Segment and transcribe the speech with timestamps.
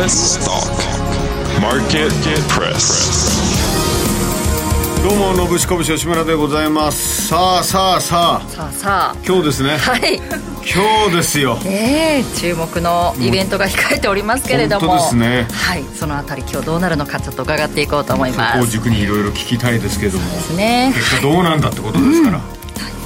[0.00, 0.72] US Stock
[1.60, 2.10] Market
[2.48, 3.20] Press.
[5.02, 7.26] どうものぶしこぶし吉村でございます。
[7.26, 8.48] さあさあさあ。
[8.48, 9.72] さあさ今日ですね。
[9.72, 10.16] あはい。
[10.16, 11.56] 今日ですよ。
[11.56, 14.88] ねえ注目のイベントが控えておりますけれども。
[14.88, 15.46] 本当ですね。
[15.52, 15.84] はい。
[15.94, 20.24] そのあたり今日どうなるのかちょっと伺っていこうと思いまこうす軸にいろいろ聞きたいですけども。
[20.24, 20.92] ですね。
[20.94, 22.40] 結果どうなんだってことですから、う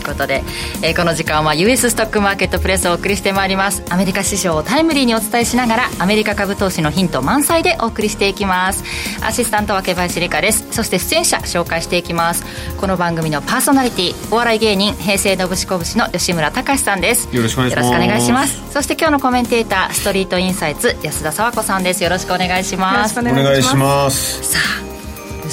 [0.04, 0.44] ことで、
[0.82, 3.82] えーこの時間は US ストックマーケットプレスをお送りしてまいります。
[3.90, 8.84] アメリカ市場をタイムリーにお伝えしながらアメリカ株投資のヒント満載でお送りしていきます。
[9.22, 10.66] アシスタントはけ林理香です。
[10.70, 12.44] そして出演者紹介していきます。
[12.78, 17.28] この番組のパーソナリティお笑い芸人平成のぶしこぶしの吉村隆さんです。
[17.34, 17.86] よろしくお願いします。
[17.86, 18.62] よろしくお願いします。
[18.72, 22.04] そして今日のコメンテーターストリートインサイツ安田佐和子さんです。
[22.04, 23.18] よろしくお願いします。
[23.18, 24.42] お願いします。
[24.52, 24.58] さ
[24.90, 24.93] あ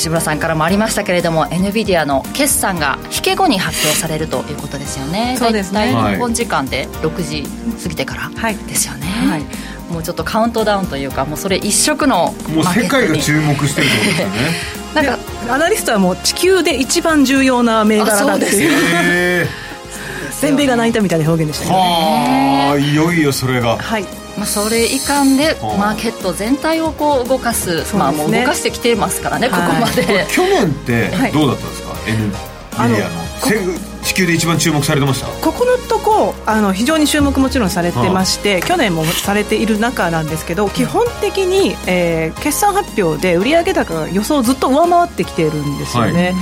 [0.01, 5.35] 吉村さんからもありましたけれども NVIDIA の決算が引け後に発表されるということですよね。
[5.37, 5.93] そうですね。
[5.93, 7.43] 日本時間で6時
[7.83, 8.55] 過ぎてからはい。
[8.55, 9.93] ですよね、はい。
[9.93, 14.35] もうちょっとカウントダウンというかもうそれ一色のもう世界が注目してるってことですよね。
[14.95, 15.19] なんか
[15.53, 19.47] アナリストはもう地球で一番重要な銘柄だっていう。
[20.41, 23.77] 全米が泣いたみたいな表現でしたけどはあいよいよそれが。
[23.77, 25.77] はいまあ、それいかんではあ。
[25.77, 27.99] マーケット全体をこう動かすすね。
[27.99, 29.69] まあ、もう動かしてきてますからね、はい。
[29.69, 30.25] ここまで。
[30.31, 31.31] 去年ってはい。
[31.31, 32.33] どうだったんですか、N
[32.77, 33.21] あのメディアの。
[33.41, 35.27] せ地球で一番注目されてました？
[35.27, 46.33] ここのとこあの非常に注目もちろんされてまして、去年もされている中なんですけど基本的に、えー決算発表で売上高が予想をずっと上回ってきているんですよね、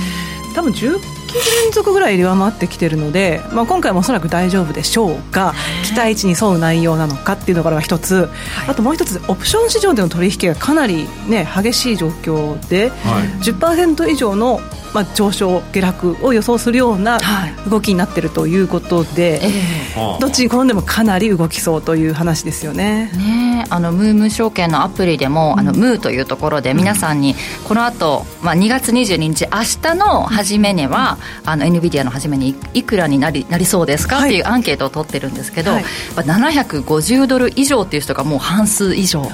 [0.54, 0.98] 多分10
[1.38, 8.28] 期連続ぐらい上回ってきているので、まあ、今回もおそらく大丈夫でしょうが期待値に沿う内容なのかっていうのが一つ、
[8.68, 13.28] あともう一つオプション市場での取引がかなり、ね、激しい状況で、はい。
[13.42, 14.60] 10%以上の、
[14.92, 17.70] まあ、上昇下落を予想するようなはい。
[17.70, 20.18] 動きになっているということで、えはあ。
[20.20, 23.10] どっちに転んでもかなり動きそうという話ですよね。
[23.14, 23.16] え。
[23.16, 27.34] ねえあのムームー証券のアプリでも、あのムーというところで皆さんに
[27.68, 34.30] この後、まあ2月22日明日の初めには、あの NVIDIA の初めにいいくらになりなりそうですか、はい。
[34.30, 35.82] っていうアンケートを取ってるんですけど、はい。
[35.82, 39.30] やっぱ750ドル以上っていう人がもう半数以上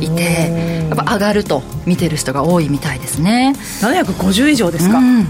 [0.00, 3.54] いてやっぱ上がると見てる人が多いみたいですね。
[3.80, 5.26] 750以上ですか、うん。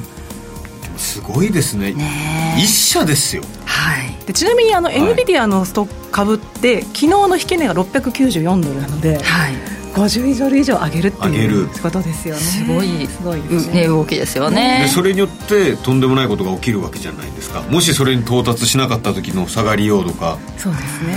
[0.97, 1.93] すごいですね。
[1.93, 2.61] ねえ。
[2.61, 3.43] 一社ですよ。
[3.65, 4.27] はい。
[4.27, 4.95] でちなみにあの、い。
[4.95, 9.55] NVIDIA のストック株って昨日の引け値が694ドルなのではい
[9.95, 12.41] 50ドル以上上げるっていうことですよね。
[12.41, 13.07] すごい。
[13.07, 13.83] すごいですね。
[13.83, 14.81] ね動きですよね。
[14.83, 17.63] でそれによってとんでもないことが起きるわけじゃないですか。
[17.63, 20.39] もしそれに到達しなかった時の下がりようとか。
[20.59, 21.17] そうですね。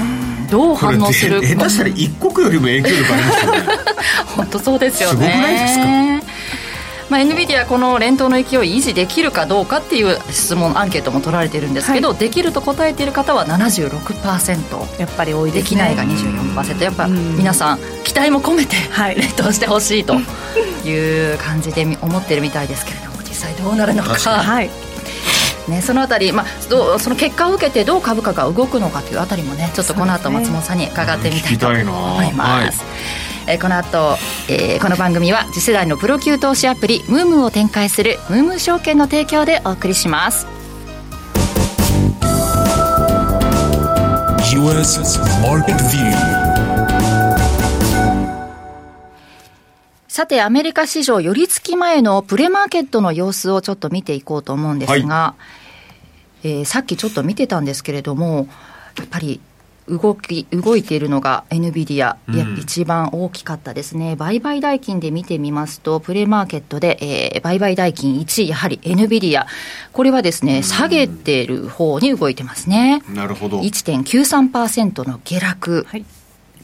[0.51, 3.57] どうこれ反応する下手したら一国よりも影響力ありますよね。
[4.37, 5.15] 本当そうですよね。
[5.15, 6.66] すごくないですか？
[7.09, 8.43] まあ、NVIDIA この連投の勢い
[8.77, 15.63] 維持できるかどうかっていう質問アンケートも取られてるんですけど、できると答えている方は76%やっぱり多いですね。
[15.63, 17.37] できないが24%やっぱうん。
[17.37, 19.15] 皆さん期待も込めてはい。
[19.15, 20.15] 連投してほしいと
[20.85, 24.13] いう感じで思ってるみたいですけれども実際どうなるのか。
[24.15, 24.69] はい。
[25.67, 32.81] ね、そのあたり、まあ、どうその結果を受けてどう株価が動くのかというあたりもねちょっとこの後松本さんに伺ってみたいと思います、
[33.49, 34.17] えーこの後、
[34.49, 40.47] えーこの番組は次世代のプロ級投資アプリムームーを展開するムームー証券の提供でお送りします。
[44.53, 44.99] US
[45.41, 46.11] Market View
[50.07, 55.35] さてアメリカ市場寄り付き前のプレマーケットの様子をちょっと見ていこうと思うんですが、
[56.43, 58.47] えーさっきちょっと見てたんですけれども
[58.97, 59.39] やっぱり
[59.87, 62.57] 動き動いているのが NVIDIA、やうん。
[62.57, 64.15] 一番大きかったですね。
[64.15, 69.45] 売買代金で見てみますとプレマーケットで、えー売買代金1位やはり NVIDIA
[69.93, 73.01] これはですね下げてる方に動いてますね。
[73.09, 73.61] なるほど。
[73.61, 76.05] 1.93%の下落、はい。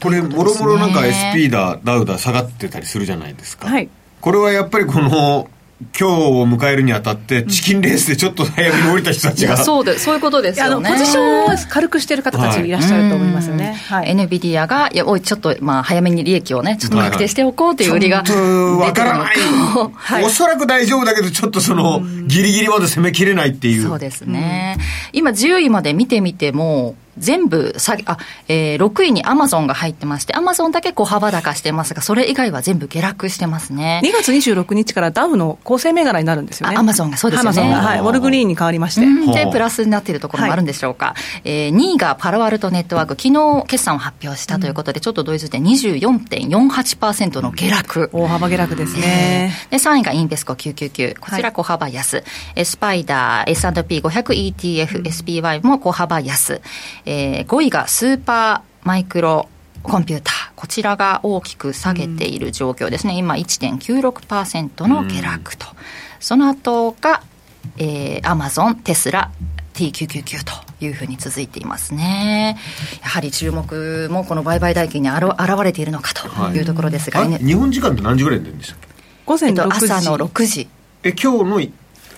[0.02, 3.88] これもろもろなんか SP だダウだ下がってたりするじゃないですか、はい。
[4.20, 5.48] これはやっぱりこの
[5.98, 9.52] 今日を迎えるにあたってチキンレースでちょっと早めに降りた人たいちが。
[9.52, 10.90] や そうでそういうことですあよね。
[10.90, 12.70] のポジションを軽くしている方たちい。
[12.70, 14.14] らっしゃると思いますよね、はい。
[14.14, 19.36] NVIDIA が、いや、おい、ちょっと、まあ、早めに利益をね、ちょっと確定しておこうという売りがちょっとわからない。
[19.94, 20.24] はい。
[20.24, 23.82] おそらく大丈夫だけどちょっとそのギリギリまで攻めきれないっていう。
[23.82, 24.78] そうですね。
[25.12, 28.18] 今、10位まで見てみても、全部下げ、あ、
[28.48, 34.00] えー、6位にアマゾンが入ってまして、アマゾンだけ小幅高してますが、それ以外は全部下落してますね。
[34.04, 36.76] 2月26日からダウの構成銘柄になるんですよね。
[36.76, 38.00] あアマゾンがそうですよねアマゾンが、はい。
[38.00, 39.02] ウォルグリーンに変わりまして。
[39.02, 41.14] うんで、プラスになっているところもあるんでしょうか。
[41.44, 48.10] えー、2位がパロアルトネットワーク、昨日決算を発表したということで、ちょっとドイツで24.48%の下落。
[48.12, 49.52] 大幅下落ですね。
[49.70, 51.18] で、3位がインベスコ999。
[51.18, 52.24] こちら小幅安。
[52.54, 56.60] えスパイダー S&P500ETF、SPY も小幅安。
[57.06, 59.48] えー5位がスーパーマイクロ
[59.82, 60.34] コンピューター。
[60.56, 65.66] こちらが大きく下げている状況ですね、今1.96%の下落と、
[66.20, 67.22] その後が、
[67.76, 69.30] えー、アマゾン、テスラ、
[69.74, 72.56] T999 というふうに続いていますね。
[73.02, 78.88] やはり注目もこの売買代金にあら現れているのかというところですが、ね、日本時間って何時ぐらいに出るんでしたっけ？
[79.26, 80.68] 午前6時、朝の6時。
[81.02, 81.60] え、今日の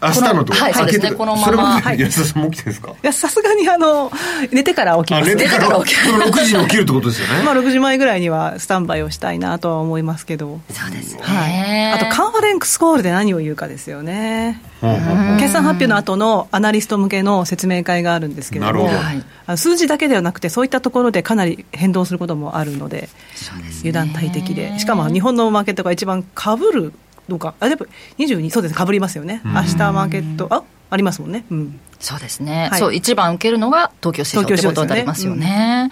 [0.02, 1.81] 明日のとはい、そうですね、このまま。
[1.82, 2.90] それ安田さんも起きてるんですか？
[2.90, 4.10] いや、さすがにあの、
[4.52, 5.28] 寝てから起きます。
[5.28, 6.12] 寝てから起きる。
[6.12, 7.43] 6時に起きるってことですよね。
[7.44, 10.60] まあ、6時前ぐらいにはスタンバイをしたいなとは思いますけど。
[10.70, 11.22] そうですね。
[11.22, 11.93] はい。
[11.93, 14.60] あと、カンファレンスコールで何を言うかですよね。
[15.38, 18.90] 決算発表の後のアナリスト向けの説明会があるんですけれども、
[19.48, 23.08] ど数字だけではなくて、そういったところでかなり変動することもあるので、
[23.81, 26.93] 油断大敵で、しかも日本のマーケットが一番かぶる
[27.28, 27.87] どうか、あでも
[28.19, 31.44] 22、そうですかぶりますよね、明日マーケット、あありますもんね。
[31.50, 31.81] うん。
[31.99, 35.90] そうですね、はい、そう一番受けるのが東京市場ということになりますよね。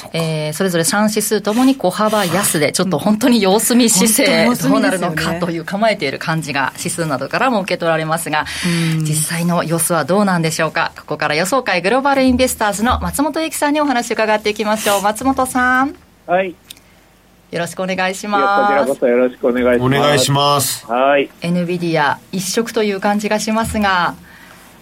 [0.00, 8.46] そ、ねうん、えー、それぞれ3指数ともに小幅安で、ちょっと本当に様子見姿勢、どうなるのかという構えている感じが、指数などからも受け取られますが、
[9.00, 15.02] 実際の様子はどうなんでしょうか、ここから予想会グローバルインベスターズの松本英樹さんにお話伺っていきましょう。
[15.02, 15.94] 松本さん。
[16.26, 16.54] はい。
[17.52, 18.72] よろしくお願いします。
[18.72, 19.84] こちらこそよろしくお願いします。
[19.84, 20.86] お願いします。
[20.86, 21.28] はい。
[21.42, 24.14] NVIDIA 一色という感じがしますが、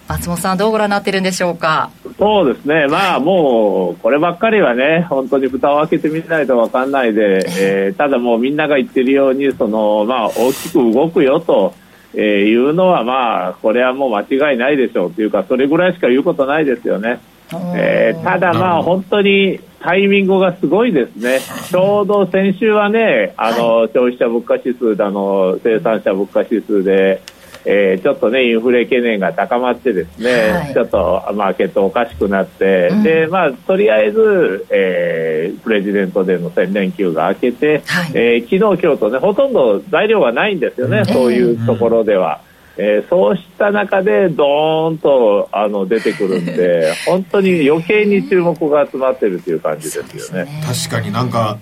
[0.06, 1.90] 松本さんどうご覧になってるんでしょうか？
[2.16, 2.86] そうですね。
[2.86, 11.74] まあもう、こればっかりはね、本当に蓋を開けてみないとわかんないで、えー、 ただもうみんなが言ってるように、その、まあ大きく動くよと、
[12.14, 17.18] えー、いうのはまあ、これはもう間違いないでしょうというか、それぐらいしか言うことないですよね。
[17.76, 21.40] えー、ただまあ本当にタイミングがすごいですね。
[21.70, 27.20] ちょうど先週はね、あの、消費者物価指数だの、生産者物価指数で、
[27.64, 42.40] えー、ちょっとね、インフレ懸念が高まってですね、はい、ちょっとマーケットおかしくなって、うん、で、まあ、とりあえず、えー、プレジデントでの1000連休が明けて、はい、えー、昨日、今日とね、ほとんど材料がないんですよね、うん、そういうところでは。
[42.76, 50.44] えー、そうした中でドーンとあの出てくるんで 本当に余計に注目が集まってるという感じですよね。
[50.44, 51.58] ね確かになんか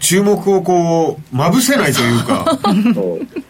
[0.00, 2.44] 注目をこうまぶせないというか。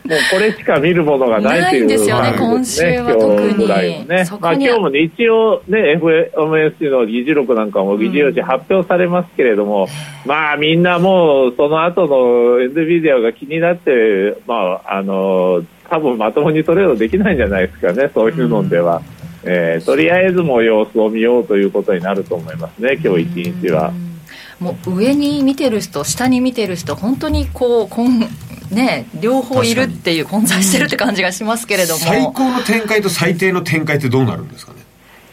[0.04, 1.86] もうこれしか見るものがないという。
[1.88, 3.54] ですよね、今週は特に。
[3.54, 9.88] ぐらいね、まあ、今日もね一応ね FOMC の議事録なんかも議事要旨発表されますけれども、
[10.24, 19.00] うん、まあみんなもうその後のエンドビデオが気になってまああの多分まともにトレードできないんじゃないですかねそういうのでは。
[19.44, 23.88] うん、えー、とりあえずも様子を見ようということになると思いますね、今日一日は。
[23.88, 24.13] うん
[24.60, 28.20] もう上に見てる人下に見てる人本当にこうこん
[28.70, 32.00] ね両方いるっていう混在してるって感じがしますけれども。
[32.00, 34.78] 最高の展開と最低の展開ってどうなるんですかね？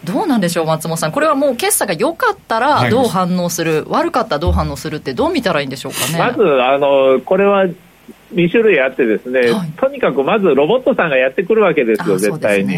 [0.03, 1.11] どうなんでしょう松本さん。
[1.11, 6.17] これはもう決算が良かったらどう反応する、はい、悪かったらどう反応するってどう見たらいいんでしょうかね？
[6.17, 7.65] まずあのこれは
[8.33, 12.75] 2種類あってですね、はい、とにかくまずロボットさんがやってくるわけですよ絶対に。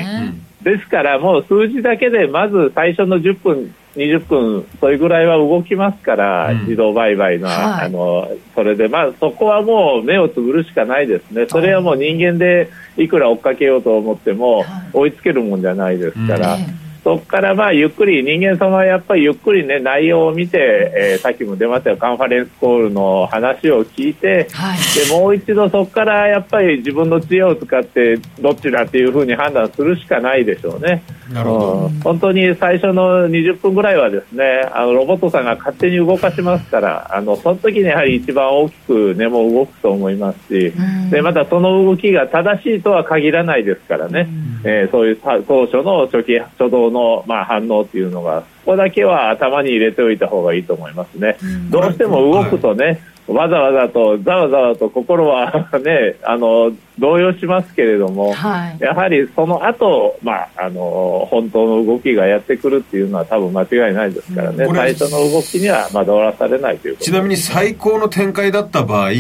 [0.63, 11.45] ですからもう数字だけでまず最初の10分20分、それぐらいは動きますから、うん、自動売買の、はい、あの、それで、まあ、そこはもう目をつぶるしかないですね。
[11.47, 21.97] それはもう人間でいくら追っかけようと思っても、追いつけるもんじゃないですから、うんそこからまあゆっくり人間様はやっぱりゆっくりね内容を見て、えー、さっきも出ましたよ。
[21.97, 31.03] カンファレンスコールの話を聞いて、はい、でもう一度そこからやっぱり自分の知恵を使ってどっちだっていうふうに判断するしかないでしょうね。
[31.31, 40.73] なるほど、うん、本当に最初の20分ぐらいはですねあのロボットさんが勝手に動かしますからあのその時にやはり一番大きく根も動くと思いますし、
[41.09, 44.27] でまたその動きが正しいとは限らないですからね、
[44.63, 51.37] えー、そういう当初の初期初動の、まあ、反応っていうのが、ここだけは頭に入れておいた方がいいと思いますね。
[51.69, 69.11] どうしても動くとね、わざわざと、ざわざわと心はね、 あの、動揺しますけれども、はい、やはりその後、まあ、あの、本当の動きがやってくるっていうのは多分間違いないですからね、最初の動きには惑わされないというちなみに最高の展開だった場合、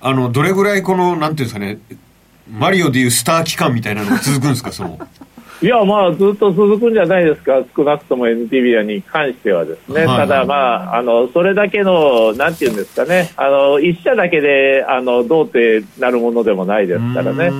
[0.00, 1.78] あの、どれぐらいこの、なんていうんですかね、
[2.50, 4.98] マリオでいうスター期間みたいなのが続くんですか、その。
[5.62, 17.52] いや、まあ、ずっと続くんじゃないですか、少なくとも NTV に関してはですね、はい、ただ、まあ、あのそれだけの、なんていうんですかね、あの一社だけであのどうってなるものでもないですからね、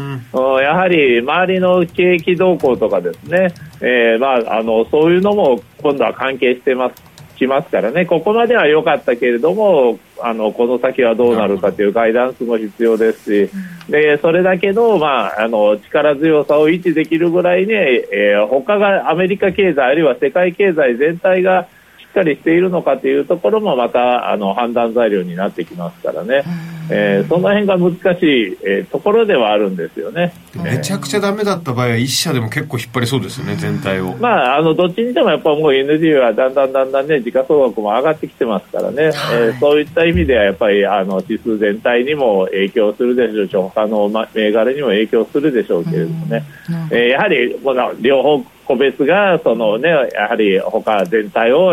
[0.62, 3.52] やはり周りの景気動向とかですね、
[3.82, 7.09] えーまあ、あのそういうのも今度は関係してます
[7.40, 13.50] きますからね、ここまでは良かったけれども、あのこの先はどうなるかというガイダンスも必要ですし、
[13.88, 17.74] でそれだけの,、まあ、あの力強さを維持できるぐらいね、
[18.12, 21.66] えー、他がアメリカ経済、あるいは世界経済全体がし
[22.10, 26.44] っかりしているのかというところもまたあの判断材料になってきますからね、
[26.90, 30.34] えー、その辺が難しい、えー、ところではあるんですよね。
[30.56, 34.16] めちゃくちゃダメだった場合は一社でも結構引っ張りそうですよね全体を。
[34.16, 46.44] まああのどっちにしてもやっぱもう NG はだんだんだんだんね時価総額も上がってきてますからね、はい、えー、そういった意味ではやっぱりあの指数全体にも影響するでしょうし他の銘柄にも影響するでしょうけれどもね、
[46.90, 51.72] えー、やはりこの両方個別がその、ね、やはり他全体を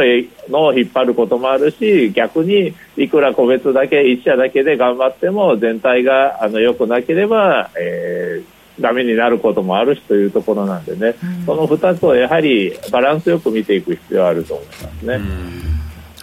[0.49, 15.19] の引っ張ることもあるし逆にいくら個別だけ1社だけで頑張っても全体があの良くなければ、えー、ダメになることもあるしというところなんでね、うん、その2つをやはりバランスよく見ていく必要があると思いますね。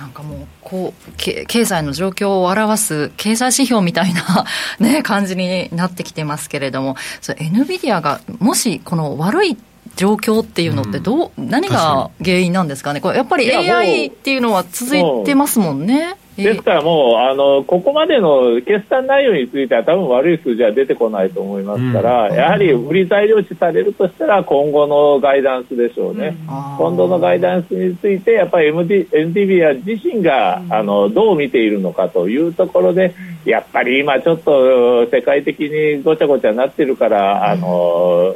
[0.00, 4.44] なんかもうこう経済の状況を表す経済指標みたいな、
[4.80, 9.56] ね、感じになってきてますけれども、NVIDIA がもしこの悪い
[9.96, 16.16] 状況っていうのってどう、うん、何が原因なんですかね、これやっぱり AI っていうのは続いてますもんね。
[16.36, 26.36] ですからもう、あの、ここまでの決算内容については多分悪い数字は出てこないと思いますから、うん、やはり売り材料視されるとしたら今後のガイダンスでしょうね。
[26.40, 38.34] うん、今後のガイダンスについて、やっぱり MD NTV 自身が、あの、どう見ているのかというところで、やっぱり今ちょっと世界的にごちゃごちゃになってるから、あの、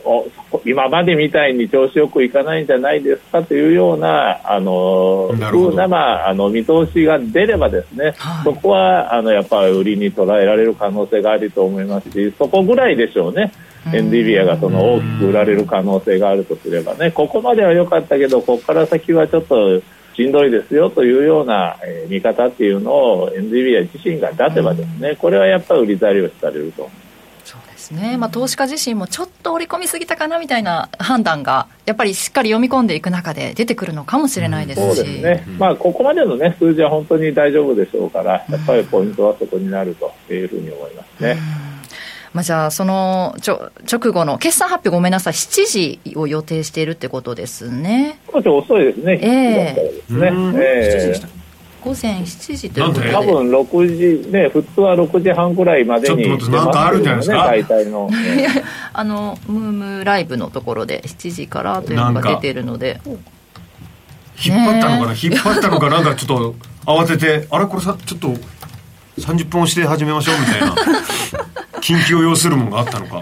[0.64, 13.52] 今までみたいに調子よくいかないんじゃないですかというような、あの、ふうな、まあ、あの、見通しが出ればですね、はい、そこは、あの、やっぱり売りに捉えられる可能性があると思いますし、そこぐらいでしょうね。
[13.94, 19.80] エンディビアがその大きく売られる可能性があるとすればね、ここまでは良かったけど、ここから先はちょっと、
[20.18, 26.90] しんどいですよというような、えー、見方っていうのを NVIDIA 自身が出せばですね、これはやっぱり売り材料視されると。
[27.44, 41.38] そうですね、まあ、投資家自身もちょっと織り込みすぎたかなみたいな判断がやっぱりしっかり読み込んでいく中で出てくるのかもしれないですし、うん、そうですね、まあ、ここまでの、ね、数字は本当に大丈夫でしょうからやっぱりポイントはそこになるというふうに思いますね。
[41.62, 41.67] うん
[42.34, 48.18] まあ、じゃあ、そのちょ直後の決算発表、ごめんなさい、7時を予定しているってことですね。
[48.32, 51.38] 少し遅いですね、えー、ね、えー、
[51.82, 53.12] 午前7時ということで。
[53.12, 57.36] 多分6時ね普通は6時半ぐらいまでにちょっとなんかあるんじゃないですか？
[57.46, 58.10] 大体の、
[58.92, 63.00] あのムームライブのところで7時からというのが出てるので。
[64.40, 66.54] 引っ張ったのかな、引っ張ったのかなんかちょっと
[66.86, 67.66] 慌ててあれ？
[67.66, 68.34] これさちょっと
[69.18, 70.74] 30分押して始めましょうみたいな。
[71.80, 73.20] 緊急を要するものがあったのか。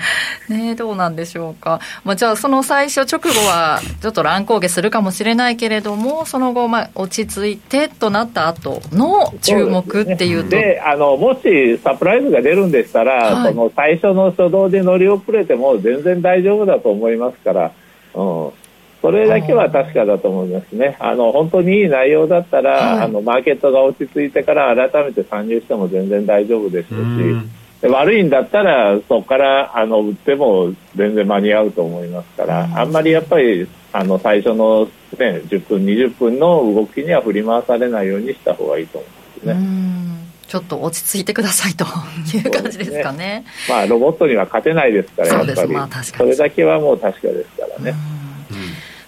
[0.49, 10.51] ねどうなんでしょうか、まあ、じゃあその最初直後はちょっと乱高下するかもしれないけれどもその後まあ落ち着いてとなった後の注目っていうと。
[10.51, 17.73] で、ね、あのもしサプライズが出るんでしたら、はい、その最初の初動で乗り遅れても全然大丈夫だと思いますから、
[18.15, 18.51] うん、
[19.07, 20.97] それだけは確かだと思いますね。
[20.99, 26.95] あの本当にいい内容だったら、はい、あのマーケットが落ち着いてから改めて参入しても全然大丈夫ですし。
[27.83, 39.97] 悪いんだったらそこからあの売っても全然間に合うと思いますから、あんまりやっぱりあの最初の、ね、10分、20分の動きには振り回されないようにした方がいいと思いますね。
[40.49, 41.85] ちょっと落ち着いてくださいと
[42.35, 43.45] いう感じですかね。
[43.69, 47.95] まあロボットには勝てないですから、やっぱり、まあ、それだけはもう確かですからね。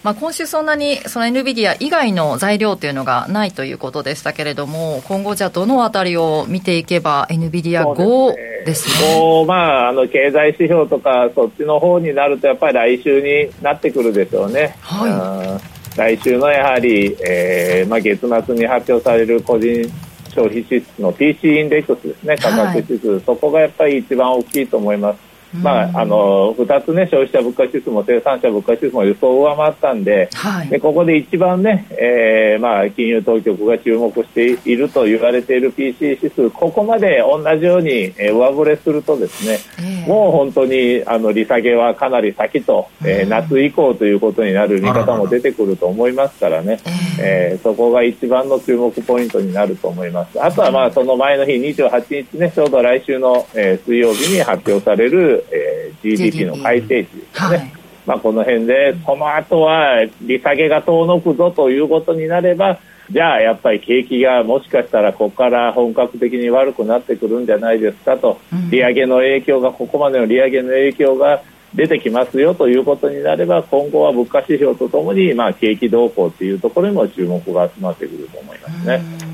[0.05, 9.21] まあ、今週そんなにその NVIDIA 以外の材料というのがないということでしたけれども、今後じゃあどのあたりを見ていけば NVIDIA5 ですね。
[9.43, 14.77] うまあ、あの経済指標とかそっちの方になるとやっぱり来週になってくるでしょうね。
[14.81, 15.99] はい。
[15.99, 19.83] 来週のやはり、えーまあ、月末に発表される個人
[20.33, 25.28] 消費支出の PC インデックスですね、価格指数、はい、そこがやっぱり一番大きいと思います。
[25.55, 46.79] まあ、あの2つね、消費者物価指数も生産者物価指数も予想を上回ったんではい、でここで一番ね、えーまあ、金融当局が注目していると言われている PC 指数、ここまで同じように、えー、上振れするとですね、えー、もう本当にあの利下げはかなり先と、えー、夏以降ということになる見方も出てくると思いますからね、
[47.21, 50.43] えー、そこが一番の注目ポイントになると思います。
[50.43, 57.57] あとはまあその前の日28日ね、ちょうど来週の、えー、水曜日に発表されるえー、GDP の改定値ですね。
[57.57, 57.73] はい、
[58.07, 62.79] まあ、この辺で、この後は利下げが遠のくぞということになれば、
[63.11, 68.39] じゃあやっぱり景気がもしかしたらここから本格的に悪くなってくるんじゃないですかと、
[68.71, 71.43] 利上げの影響が、ここまでの利上げの影響が
[71.75, 79.28] 出てきますよということになれば、今後は物価指標とともに、まあ、景気動向というところにも注目が集まってくると思いますね。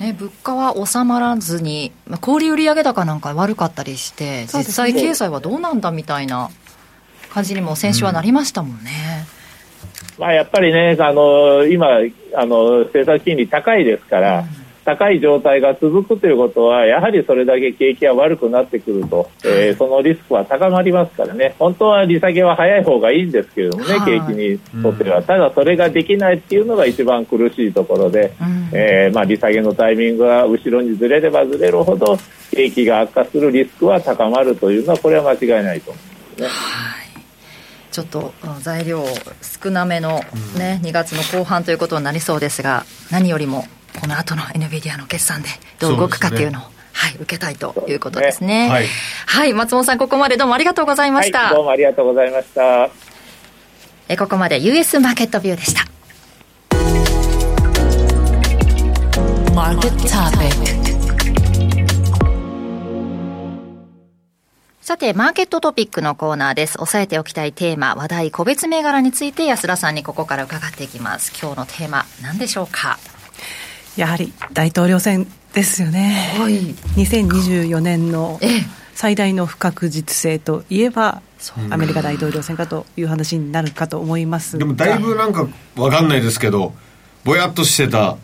[0.00, 6.50] ね、物価は収まらずに、小売売上高なんか悪かったりして、実際経済はどうなんだみたいな
[7.30, 9.26] 感じにも先週はなりましたもんね。
[10.18, 11.86] まあ、やっぱりね、あの今
[12.34, 14.44] あの、政策金利高いですから、
[14.86, 24.20] 高い状態が続くということは、やはりそれだけ景気が悪くなってくると、えーそのリスクは高まりますからね、本当は利下げは早い方がいいんですけれどもね、はい。
[24.20, 28.32] 景気にとっては、ただそれができないっていうのが一番苦しいところで、
[28.72, 32.16] えーまあ、利下げのタイミングが後ろにずれればずれるほど、
[32.52, 36.86] 景気が悪化するリスクは高まるというのは、これは間違いないと思うんですね。
[37.96, 39.02] ちょっとうん材料
[39.40, 40.20] 少なめの、
[40.58, 43.64] ね2月の後半ということになりそうですが何よりも
[44.00, 45.48] この後の NVIDIA の決算で
[45.78, 46.62] どう動くかっていうのを
[46.96, 48.70] はい、受けたいということですね。
[48.70, 48.86] はい
[49.26, 51.40] はい、松本さん、ここまでどうもありがとうございました。
[51.40, 52.88] はい、どうもありがとうございました。
[54.08, 55.84] えここまで US マーケットビューでした。
[59.52, 60.86] Market Topic.
[64.80, 66.80] さて、マーケットトピックのコーナーです。
[66.80, 71.32] 押さえておきたいテーマ、話題、個別銘柄について安田さんにここから伺っていきます。
[71.38, 72.98] 今日のテーマ、何でしょうか？
[73.96, 76.34] やはり大統領選ですよね。
[76.38, 76.60] はい。
[76.96, 78.86] 2024年のええ。
[78.96, 81.20] 最大の不確実性といえば
[81.70, 86.72] アメリカ大統領選かという話になるかと思いますでもだいぶなんかわかんないですけど
[87.22, 88.16] ぼやっとしてた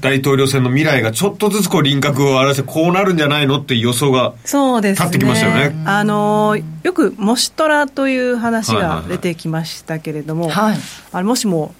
[0.00, 5.06] 大統領選の未来がちょっとずつこう輪郭を表してこうなるんじゃないのっていう予想がそうですね。
[5.06, 5.82] 立ってきましたよね。
[5.86, 10.78] あのよくモシトラという話が出てきましたけれども、はい。
[11.12, 11.74] あれもしも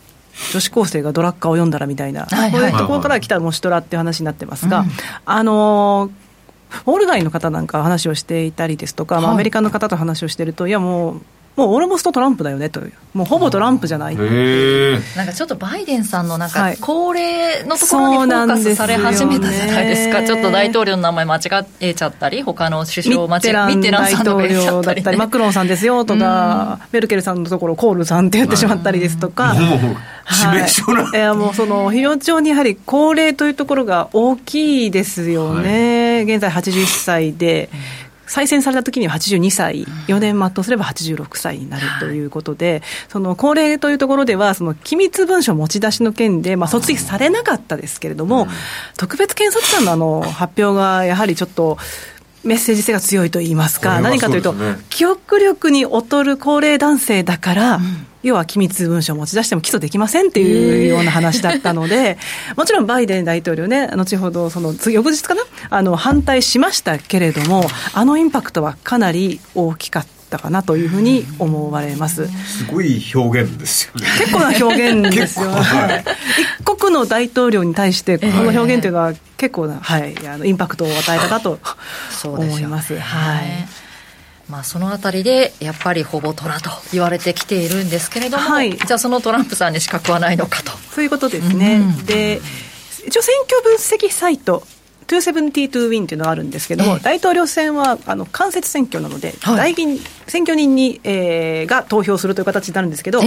[0.53, 4.85] 女子高生がドラッカーを読んだらみたいな、はいこういうところから来たモシトラっていう話になってますが、
[5.25, 6.11] あの
[6.85, 9.35] ウォール街の方なんか話をしていたりですとか、まあ、はい。
[9.35, 11.21] アメリカの方と話をしてると、いやもう、
[11.57, 14.17] もうオルモストトランプだよねという、もうほぼトランプじゃない。
[14.17, 14.23] な
[15.25, 16.77] んかちょっとバイデンさんのなんかはい。
[16.79, 20.19] 高齢のところにフォーカスされ始めたじゃないですか。
[20.19, 21.41] すよねちょっと大統領の名前間違
[21.81, 37.71] えちゃったり、他の首ミ相間違ッテランミッテラン大さんとか統言っちゃったり、領だったり、マクロンさんですよとか、メルケルさんのところ、コールさんって言ってしまったりですとか、い、いやもうその非常にやはり高齢というところが大きいですよね、現在81歳で、
[38.27, 42.27] 再選された時には82歳、4年全うすれば86歳になるとい。
[42.27, 48.49] うことで、その高齢というところでは、その機密文書持ち出しの件で、まあ、訴追されなかったですけれども、
[48.97, 51.79] 特別検察官のあの発表がやはりちょっと、
[52.47, 54.55] メッセージ性が強いと言いますか、何かというと
[54.89, 57.81] 記憶力に劣る高齢男性だから、
[58.23, 62.19] 要は機密文書を持ち出しても起訴できませんっていうような話だったので、
[62.57, 72.27] もちろんバイデン大統領ね、後ほど、その次翌日かな、あの反対しましたけれども、あのインパクトはかなり大きかったかなというふうに思われます。
[72.29, 75.47] すごい表現ですよね結構な表現ですよ。
[75.47, 76.05] 結構はい
[76.61, 81.59] 一国の大統領に対して、この表現というのは結構な、はい、あのインパクトを与えたかと
[82.11, 82.99] そうですよね思います。
[82.99, 83.69] はい。
[84.49, 90.71] まあ、そのあたりでやっぱりほぼトラと言われてきているんですけれども、はいじゃあそのトランプさんに資格はないのかと。
[90.71, 91.79] そういうことですね。
[91.79, 92.41] うんで、
[93.07, 94.63] 一応選挙分析サイト、
[95.09, 103.21] 272 Win というのがあるんですけども、大統領選はあの間接選挙なので、代議選挙人に、えーが投票するという形になるんですけど、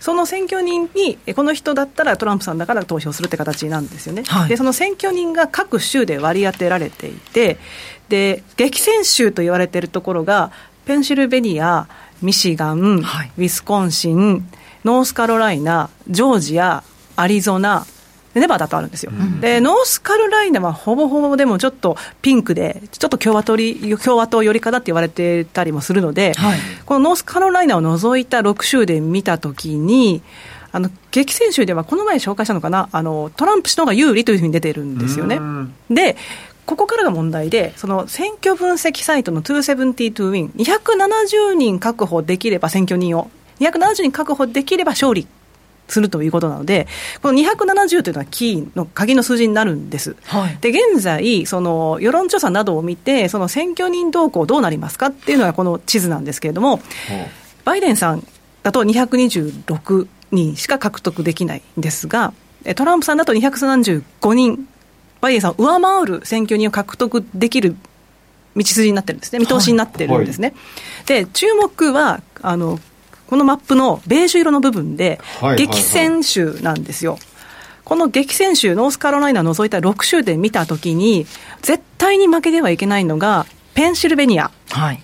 [0.00, 4.22] その選挙人に、この人だったらトランプさんだから投票するって形なんですよね。
[4.48, 7.58] で、その選挙人が各州で割り当てられていて、
[8.08, 10.50] で、激戦州と言われているところが、
[10.84, 11.86] ペンシルベニア、
[12.22, 14.48] ミシガン、ウィスコンシン、
[14.84, 16.82] ノースカロライナ、ジョージア、
[17.16, 17.86] アリゾナ、
[18.34, 26.58] ネバダとあるんですよ、でノースカロライナはほぼほぼでもちょっとピンクで、ちょっと共和党り共和党寄りかだって言われてたりもするので、はい。
[26.86, 30.22] このノースカロライナを除いた6州で見たときに、
[30.72, 32.88] あの激戦州ではこの前紹介したのかな？
[32.92, 35.36] あの、トランプ氏の方が有利というふうに出てるんですよね。
[35.36, 35.74] うん。
[35.90, 36.16] で
[36.66, 45.26] ここからが問題で、その選挙分析サイトの272 Win、270人確保できれば選挙人を、270人確保できれば勝利
[45.92, 46.86] するということなので、
[47.22, 50.16] この270というのはキーの鍵の数字になるんです。
[50.24, 56.80] はいで現在、その世論調査などを見て、その選挙人動向どうなりますかっていうのがこの地図なんですけれども、
[57.64, 58.26] バイデンさん
[58.62, 62.32] だと226人しか獲得できないんですが、
[62.64, 64.68] えトランプさんだと235人、
[65.20, 67.76] バイデンさんを上回る選挙人を獲得できる
[68.56, 70.54] 道筋になってるんですね、見通しになってるんですね。
[71.06, 72.78] で、注目は、あの、
[73.30, 75.66] このマップのベージュ色の部分ではいはい、はい。
[75.68, 77.16] 激戦州なんですよ。
[77.84, 81.26] この激戦州、ノースカロライナを除いた6州で見たときに、
[81.62, 85.02] 絶対に負けてはいけないのが、ペンシルベニア、はい。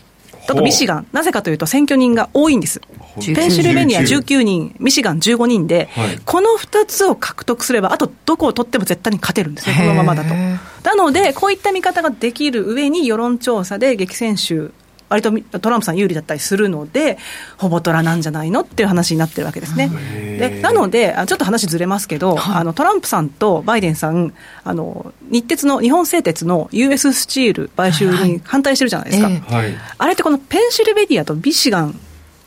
[0.49, 2.81] あとミシガン、なぜかというと選挙人が多いんです。
[3.19, 6.21] 19ペンシルベニア19 19人、ミシガン15人で、はい。
[6.25, 10.35] この2つを獲得すれば、あとどこを取っても絶対に勝てるんですね、このままだと。
[10.35, 14.73] なので、こういった見方ができる上に、世論調査で激戦州
[15.09, 17.19] 割とトランプさん有利だったりするので、
[17.59, 19.91] ほぼトラなんじゃないのっていう話になってるわけですね。
[20.39, 31.99] でなので、ちょっと話ずれますけど、はい、あのトランプさんとバイデンさん、あの日鉄の、日本製鉄の US スチール買収に反対してるじゃないですか、はい、あれってこのペンシルベニアとビシガン、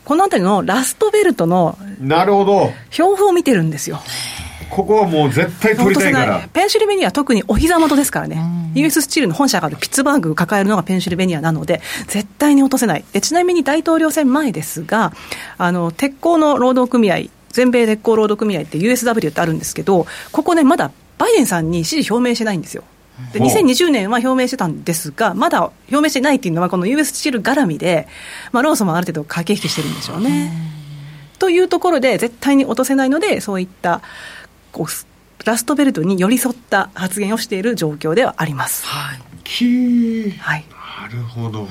[0.05, 2.71] この辺りのラストベルトのなるほど。
[2.89, 4.01] 標譜を見てるんですよ。
[4.69, 6.47] ここはもう絶対取りたいから。
[6.53, 8.41] ペンシルベニアは特にお膝元ですからね、
[8.75, 13.03] US スチールの本社があるピッツバーグを抱えるのがペンシルベニアなので、絶対に落とせない。
[13.11, 15.13] で、ちなみに大統領選前ですが、
[15.57, 22.83] あの鉄鋼の労働組合、全米鉄鋼労働組合って USW ってあるんですけど、ここね、まだバイデンさんに支持表明してないんですよ。
[23.33, 28.07] で2020年は表明してたんですが、まだ表明してないっていうのは、この US スチール絡みで、
[28.51, 30.51] まあ、ローソンもある程度駆け引きしてるんでしょうね。
[31.37, 34.01] というところで、絶対に落とせないので、そういった
[35.45, 38.85] ラストベルトに寄り添った発言をしている状況ではあります。
[38.85, 39.19] はい、
[40.39, 40.65] はい、
[41.01, 41.67] なるほど。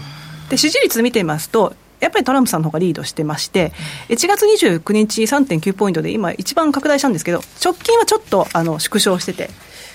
[0.49, 3.73] で支持率見てみますとやっぱりトランプさんの方がリードしてまして、
[4.09, 9.51] 1月29日3.9ポイントで今一番拡大したんですけど、直近はちょっとあの縮小してて、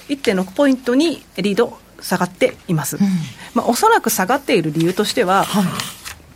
[0.09, 2.97] 1.6ポイントにリード下がっています。
[2.97, 3.03] うん、
[3.53, 5.63] まあ、おそらく下がっている理由としては、は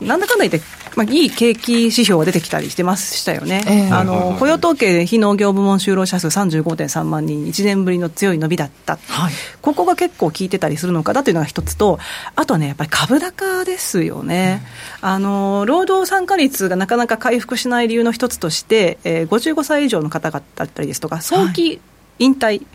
[0.02, 0.06] い。
[0.06, 12.00] なんだかんだ言って、まあ、いい景気指標が出てきたりしてましたよね、えー、あの雇用統計で非農業部門就労者数35.3万人、1年ぶりの強い伸びだった、はい、ここが結構効いてたりするのかなというのが一つと、
[12.36, 14.64] あとはね、やっぱり株高ですよね、
[15.04, 21.82] うん、あの労働参加率がなかなか回復しない理由の一つとして、えー、55歳以上の方々だったりですとか、早期、はい。
[22.20, 22.66] 引退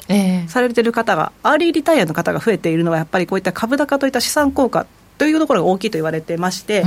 [0.47, 4.87] されてる方が、アーリーリタイアの方が増えているのは、やっぱりこういった株高といった資産効果
[5.19, 6.83] というところが大きいと言われてまして、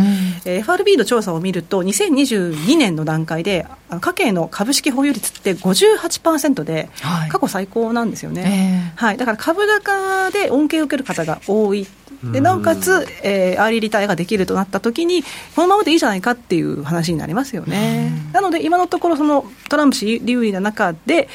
[0.46, 3.66] うん、FRB の調査を見ると、2022年の段階で、
[4.02, 6.90] 家計の株式保有率って58%で、
[7.30, 11.88] 過去最高なんですよね、はい、はい、だから株高で恩恵を受ける方が多い。
[12.32, 15.24] でなおかつ、えー、アーリーリタイアができるとなったときに、
[15.56, 18.12] このままでいいじゃないかっていう話になりますよね。
[18.34, 21.30] なので、今のところ、そのトランプ氏有利な中で、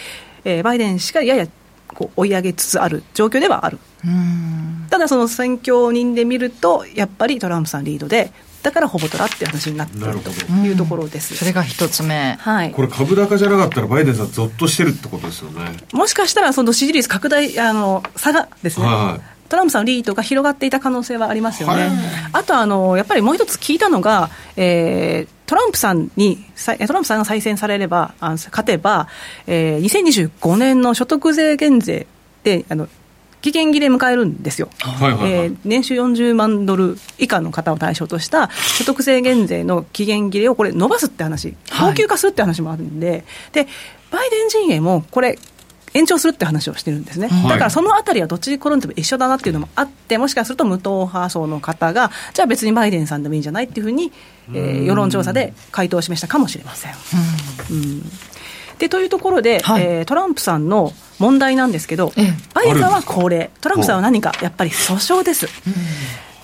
[0.45, 1.47] えー、バイデン氏がやや
[1.87, 3.79] こう追い上げつつある状況ではある。
[4.89, 8.33] ただその選挙人で見ると、やっぱりトランプさんリードで、
[8.63, 11.35] だからほぼトラっていう話になっているというところです。
[11.37, 12.37] それが一つ目。
[12.41, 12.73] はい。
[12.73, 15.73] これ株高じゃなかったらバイデンさんぞっとしてるってことですよね。
[15.93, 18.87] もしかしたらその支持率拡大、あの、差がですね。
[18.87, 21.89] はいトランプさんのリードが広がっていた可能性はありますよね。
[21.89, 21.91] はい、
[22.35, 26.39] あとあの、やっぱりもう一つ聞いたのが、えー、トランプさんに、
[26.87, 29.09] トランプさんが再選されれば、あ勝てば、
[29.49, 32.07] えー、2025年の所得税減税
[32.45, 32.89] で、あの
[33.43, 43.67] 期限切れ迎えるんですよ、はいはいはい、えー、年収40万ドル以下の方を対象とした所得税減税の期限切れをこれ、伸ばすって話、恒久化するって話もあるんで、はい、で
[44.11, 45.39] バイデン陣営もこれ、
[45.93, 54.13] 延長するって話をしてるんですね、はい、だからそのあたりはどっちに転んでも一緒だなっていうのもあって、もしかすると無党派層の方が、じゃあ別にバイデンさんでもいいんじゃないっていうふうに、
[54.53, 56.93] えー、世論調査で回答を示したかもしれません。
[57.71, 58.03] うん、うん。
[58.79, 65.47] でというところで、はい、えー、トランプさんの問題なんですけど、ええ、バイデンさんは高齢、トランプさんは何か、やっぱり訴訟です。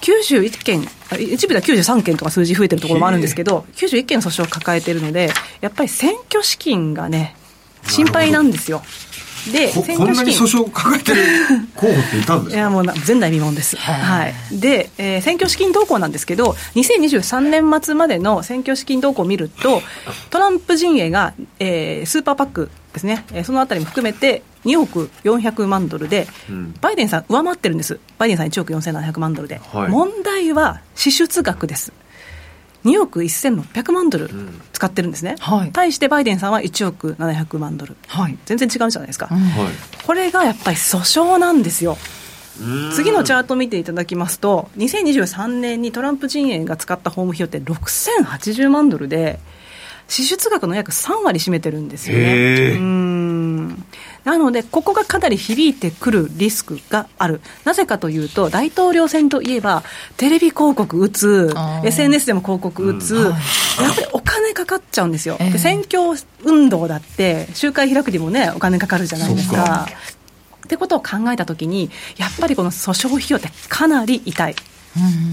[0.03, 7.35] 91件、一部では93件とか数字増えてるところもあるんですけど、91件の訴訟を抱えているので、やっぱり選挙資金がね、
[7.89, 8.83] 心配なんですよ。
[9.53, 10.35] で選挙資金。
[10.35, 11.23] 訴訟を抱えてる
[11.77, 12.57] 候補っていたんですか？
[12.57, 19.83] いやもう前代未聞です、はい、で、えー、選挙資金動向なんですけど2023年末までの選挙資金動向を見ると
[20.31, 28.01] トランプ陣営が、えー、スーパーパックですね、えー、そのあたりも含めて2億400万ドルで、うん、バイデンさん上回ってるんです。
[28.19, 31.93] バイデンさん1億4700万ドルで、はい、問題は支出額です。
[32.85, 34.31] 2億1600万ドル
[34.73, 39.41] 使ってるんですね、うんはい、対してバイデンさんは1億700万ドル、はい、全然違うじゃないですか、うん、
[40.07, 41.97] これがやっぱり訴訟なんですよ。
[42.95, 49.41] 次のチャート見ていただきますと、2023年にトランプ陣営が使った法務費用って6080万ドルで、
[50.09, 52.73] 支出額の約3割占めてるんですよね。
[52.73, 53.85] うん
[54.27, 57.41] なので、ここがかなり響いてくるリスクがある。
[57.65, 59.85] なぜかというと、大統領選といえば、
[60.17, 63.35] テレビ広告打つ、SNS でも広告打つ、うん、やっ
[63.95, 65.37] ぱりお金かかっちゃうんですよ。
[65.39, 66.01] えー、で選挙
[66.43, 69.87] 運動だって、集会開くにもね、お金かかるじゃないですか。
[70.67, 74.57] ってことを考えたときに、やっぱりこの訴訟費用ってかなり痛い。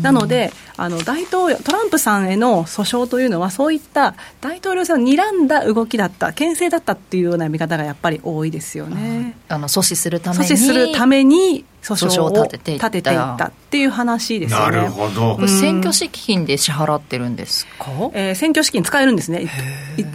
[0.02, 9.36] なのであの大統領トランプさんへの訴訟というのはそういった大統領選を睨んだ動きだった牽制だったっていうような見方がやっぱり多いですよね。
[9.50, 14.78] あの阻止するために阻止するために訴訟を立てていったっていう話ですよね。
[14.78, 15.48] なるほど。
[15.48, 19.46] 選挙資金で支払ってるんですか、えー、選挙資金使えるんですね。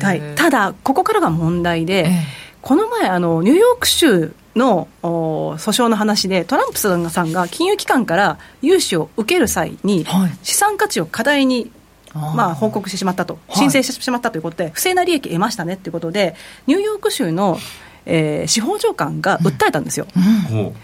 [0.01, 2.11] はい、ただ、ここからが問題で、
[2.63, 10.07] この前あのニューヨーク州の訴訟の話でトランプさんが金融機関から融資を受ける際に、
[10.43, 11.71] 資産価値を過大に
[12.15, 16.35] まあ、報告してしまったと、申請してしまったということで、不正な利益得ましたねということで、
[16.67, 17.59] ニューヨーク州の、
[18.07, 20.07] えー、司法長官が訴えたんですよ。
[20.51, 20.59] うん。
[20.59, 20.75] うん。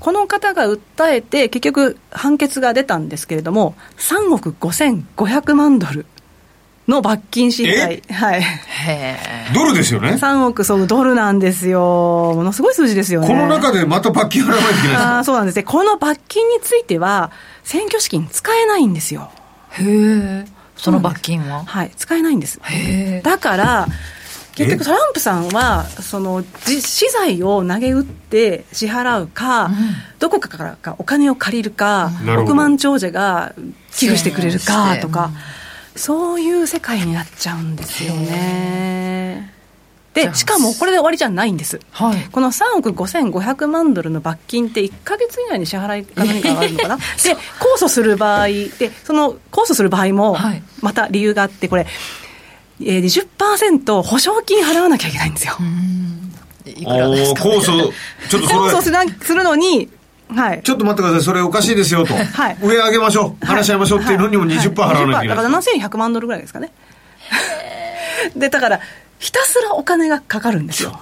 [0.00, 6.06] この方が訴えて、結局、判決が出たんですけれども、3億5500万ドル
[6.86, 8.42] の罰金支払はい。
[9.54, 12.32] ドルですよね ?3 億、そう、ドルなんですよ。
[12.34, 13.26] ものすごい数字ですよね。
[13.26, 15.62] この中でまた罰金払わないといけないあそうなんですね。
[15.62, 17.30] この罰金については、
[17.62, 19.30] 選挙資金使えないんですよ。
[19.70, 20.44] へえ。
[20.76, 21.64] その罰金は？
[21.64, 22.60] はい、使えないんです。
[23.22, 23.86] だから、
[24.54, 29.74] 結局トランプさんはその資材を投げ打って支払うか、うん、
[30.20, 33.52] どこかからかお金を借りるか、億万長者が
[33.92, 35.30] 寄付してくれるかとか、
[35.96, 39.52] そういう世界になっちゃうんですよね。
[40.14, 41.80] で、しかもこれで終わりじゃないんです。
[41.90, 46.96] はい、この3億5500万ドルの罰金って1か月以内に支払いか何かがあるのかな？
[47.22, 50.38] で、控訴する場合、で、その控訴する場合も、
[50.80, 51.86] また理由があって、これ、
[52.80, 55.56] えー、20%保証金払わなきゃいけないんですよ。
[56.64, 57.92] いくらですか、ね、控訴、
[58.28, 59.88] ちょっと 控訴するのに、
[60.28, 66.72] はい、ちょっと待ってください、それおかしいですよと、 はい、上上げましょう、話し合いましょうっていうのにも20%払わなきゃいけない、だから7100万ドルぐらいですかね。
[68.34, 68.80] でだから
[69.24, 71.00] ひたすらお金がかかるんですよ。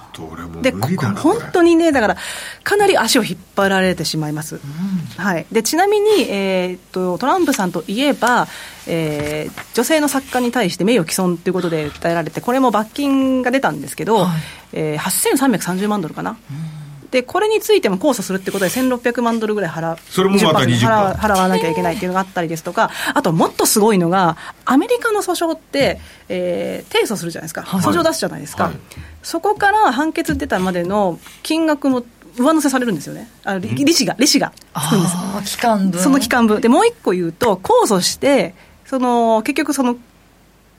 [0.61, 2.17] で本当にね、だから、
[2.63, 4.55] かなり足を引っ張られてしまいます。
[4.55, 8.47] うん、はい、でちなみに、えー、っと、トランプさんといえば、
[8.87, 14.41] えー、女性の作家に対して名誉毀損ということで訴えられて、これも罰金が出たんですけど、はい。
[14.71, 16.31] えー、8330万ドルかな。
[16.31, 16.33] う
[16.79, 16.82] ん
[17.13, 28.73] でこれについても控訴するってことで1600万ドルぐらい払それもまた払払わなきゃいけないっていうのがあったりですとかあともっとすごいのがアメリカの訴訟って、えー、提訴するじゃないですか、はい、訴訟出すじゃないですか、はい、
[29.21, 32.03] そこから判決出たまでの金額も
[32.35, 34.51] 上乗せされるんですよね、あ利子が、利子が。
[34.73, 35.01] つくん
[35.41, 36.01] です期間分。
[36.01, 38.55] その期間分、でもう一個言うと、控訴して、
[38.87, 39.97] その結局、その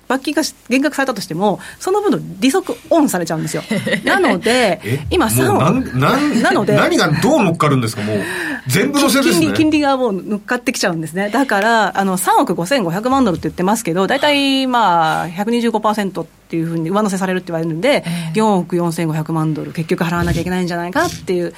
[0.08, 3.62] 罰金が減額されたとしても、その分の利息オンされちゃうんですよ。
[4.04, 5.96] なので、今3億。
[5.98, 6.74] なので。
[6.74, 8.18] 何がどう乗っかるんですか、もう。
[8.66, 9.46] 全部のせですね。
[9.46, 11.30] 金利、金利がもう乗っかってきちゃうんですね。
[11.30, 21.54] だから、あの、3億5500万ドルって言ってますけど、大体まあ、125%っていうふうに上乗せされるって言われるんで、4億4500万ドル、結局払わなきゃいけないんじゃないかっていう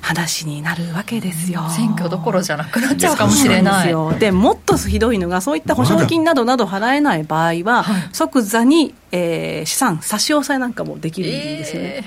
[0.00, 1.62] 話になるわけですよ。
[1.70, 4.18] 選挙どころじゃなくなっちゃうかもしれない。
[4.18, 12.04] でもっとひどいのが、そういった保証金などなど払えない場合は、即座に、えー、資産差し押さえなんかもできるんですよね。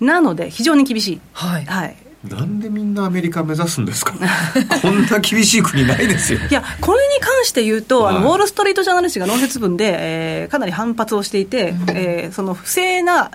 [0.00, 1.20] えー、なので、非常に厳しい。
[1.32, 4.14] はい、はいなんでみんなアメリカ目指すんですか？
[4.82, 6.40] こんな厳しい国ないですよ。
[6.50, 13.30] いやこれに関して言うと、はい、あのウォール・ストリート・ジャーナリストが論説文で、えー、かなり反発をしていて、うん、えー、その不正な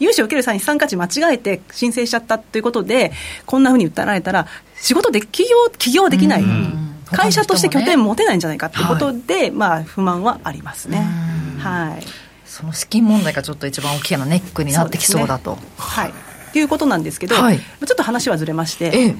[0.00, 3.12] 融資を受ける際に資産価値間違えて申請しちゃったということで、
[3.46, 4.46] こんなふうに訴えられたら、
[4.80, 11.06] 仕事で起業起業できない、うん、会社として拠点持てないんじゃないかということで、はい、まあ、不満はありますね。
[11.60, 12.06] はい、
[12.44, 15.52] その資金問題がちょっと一番大きなネックになってきそうだと。
[15.52, 16.10] ね、はい。
[16.10, 16.14] と
[16.58, 19.16] いうことなんですけど、はい、ちょっと話はずれまして、ええ、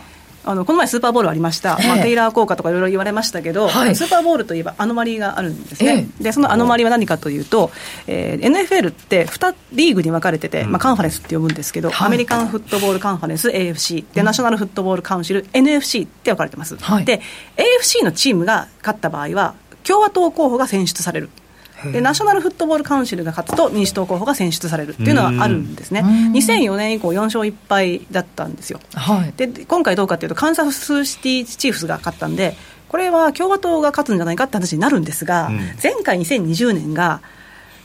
[0.46, 7.72] あのこの前、スーパーボールありました、えまあ、テイラー効果とかいろいろ言われましたけど、はい、スーパーボールといえばアノマリーがあるんですね、でそのアノマリーは何かというと、
[8.06, 17.20] えー、NFL って2リーグに分かれてて、まあ、カンファレンスって呼ぶんですけど、はい、アメリカンフットボールカンファレンス AFC で、ナショナルフットボールカウンシル NFC って分かれてます、で
[17.56, 21.30] AFC のチームが勝った場合は共和党候補が選出される。
[21.92, 32.56] でナショナルフットボールカウンシルが勝つと民主党候補が選出されるっていうのはあるんですね、2004年以降、4勝1敗だったんですよ、はい、で今回どうかというと、カンサスシティチーフスが勝ったんで、
[32.88, 37.20] これは共和党が勝つんじゃないかって話になるんですが、うん、前回2020年が、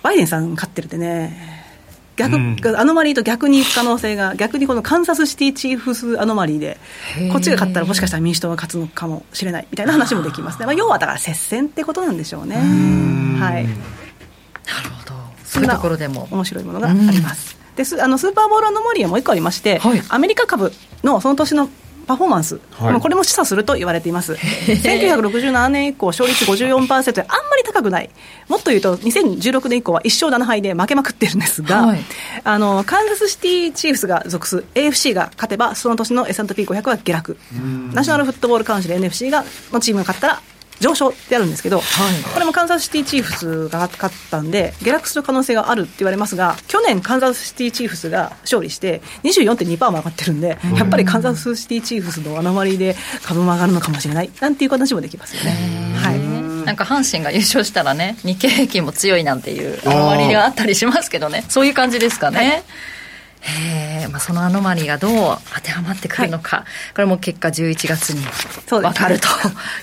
[0.04, 1.61] バイデンさん勝ってるってね。
[2.16, 6.78] 逆、うん、アノマリーと逆に行く可能性が、逆にこのカンサスシティチーフスアノマリーで、
[7.32, 12.56] こっちが勝ったらもしかしたら民主党が勝つのかもしれないみたいな話もできますね、まあ、要はだから接戦ってことなんでしょうね。
[12.56, 15.16] はい、なるほど。
[15.44, 16.28] そういうところでも。
[16.32, 17.58] 面白いものがあります。
[17.76, 21.70] であのスーパーボールアノマリーはもう一個ありまして、はい、アメリカ株のその年の
[22.12, 28.10] パフォーマンス、はい、これも示唆すると言われています、1967年以降、勝率54%であんまり高くない、
[28.50, 32.00] もっと言うと、2016年以降は1勝7敗で負けまくってるんですが、はい、
[32.44, 37.38] あのカンザスシティチーフスが属す AFC が勝てば、その年の S&P500 は下落、
[37.94, 40.42] ナショナルフットボールカウンシル NFC がのチームが勝ったら
[40.82, 55.96] 上昇ってあるんですけど、はい、これもカンザスシティチーフスが勝ったんで、下落する可能性があるって言われますが、去年、カンザスシティチーフスが勝利して、24.2%も上がってるんで、やっぱりカンザスシティチーフスの穴割りで株も上がるのかもしれない、なんていう話もできますよね。
[55.96, 56.42] はい。
[56.66, 62.38] なんか阪神が優勝したらね、日経平均も強いなんていう、穴割りがあったりしますけどね、そういう感じですかね。
[62.38, 62.64] はい
[63.42, 68.22] へまあ、そのアノマリーがどう当てはまってくるのか、はい、これも結果11月に
[68.70, 69.22] 分かる、ね、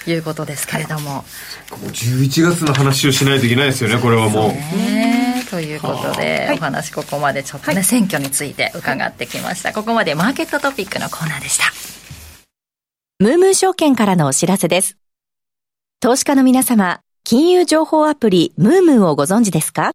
[0.05, 4.53] ということですけれども、はい、もう11月の話をしないといけないですよねこれはもう。
[4.53, 11.65] ね、ということで、お話ここまでちょっとね、選挙について伺ってきました、ここまでマーケットトピックのコーナーでした。
[13.19, 14.97] ムームー証券からのお知らせです。
[15.99, 19.91] 投資家の皆様金融情報アプリムームーをご存知ですか？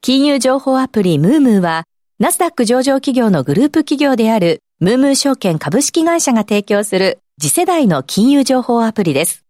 [0.00, 1.84] 金融情報アプリムームーは
[2.22, 9.44] ナスダック上場企業のグループ企業であるムームー証券株式会社が提供する次世代の金融情報アプリです。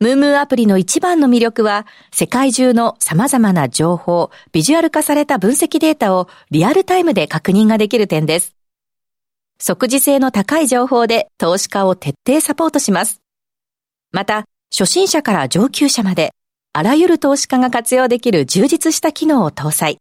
[0.00, 8.56] ムームーアプリの一番の魅力は、世界中の様々な情報、ビジュアル化された分析データをリアルタイムで確認ができる点です。
[9.60, 13.20] 即時性の高い情報で投資家を徹底サポートします。
[14.10, 14.44] また、
[14.76, 16.32] 初心者から上級者まで、
[16.72, 20.00] あらゆる投資家が活用できる充実した機能を搭載。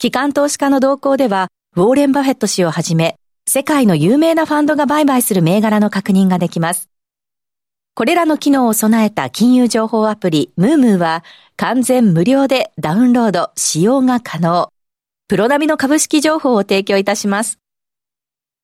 [0.00, 6.88] 機関投資家の動向では、ウォーレン・バフェット氏をはじめ、世界の有名なファンドが売買する銘柄の確認ができます。
[7.94, 11.22] これらの機能を備えた金融情報アプリ、ムームーは、
[11.58, 14.72] 完全無料でダウンロード、使用が可能。
[15.28, 17.58] プロ並みの株式情報を提供いたします。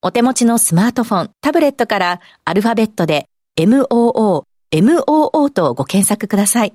[0.01, 3.27] お手持ちのスマートフォン、タブレットからアルファベットで
[3.59, 6.73] MOO、MOO とご検索ください。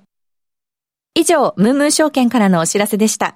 [1.17, 3.35] 以上、ムームー証券からのお知らせでした。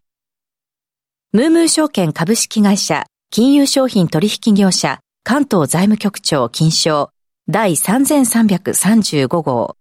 [1.33, 7.11] ムームー証券株式会社、金融商品取引業者、関東財務局長金賞、
[7.49, 9.77] 第3335号。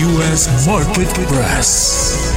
[0.00, 2.32] US Market Press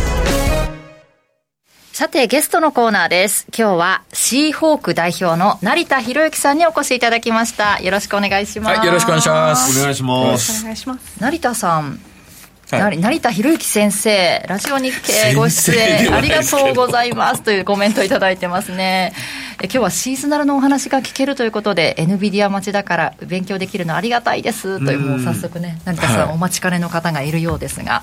[1.93, 3.47] さて、ゲストのコーナーです。
[3.57, 7.79] 今日は、シーホーク代表の成田博之さんにお越しいただきました。
[7.79, 8.77] よろしくお願いします。
[8.77, 9.79] はい、よろしくお願いします。
[9.79, 10.61] お願いします。
[10.61, 11.21] お願いします。
[11.21, 11.97] 成田さん、
[12.71, 19.13] はい、成田博之先生、ラジオ日経ご出演ありがとうございますというコメントいただいてますね。
[19.61, 28.01] え今日はシーズナルのお話が聞けるということで、NVIDIA 待ちだから勉強できるのありがたいですという、もう早速ね、成田さん、お待ちかねの方がいるようですが、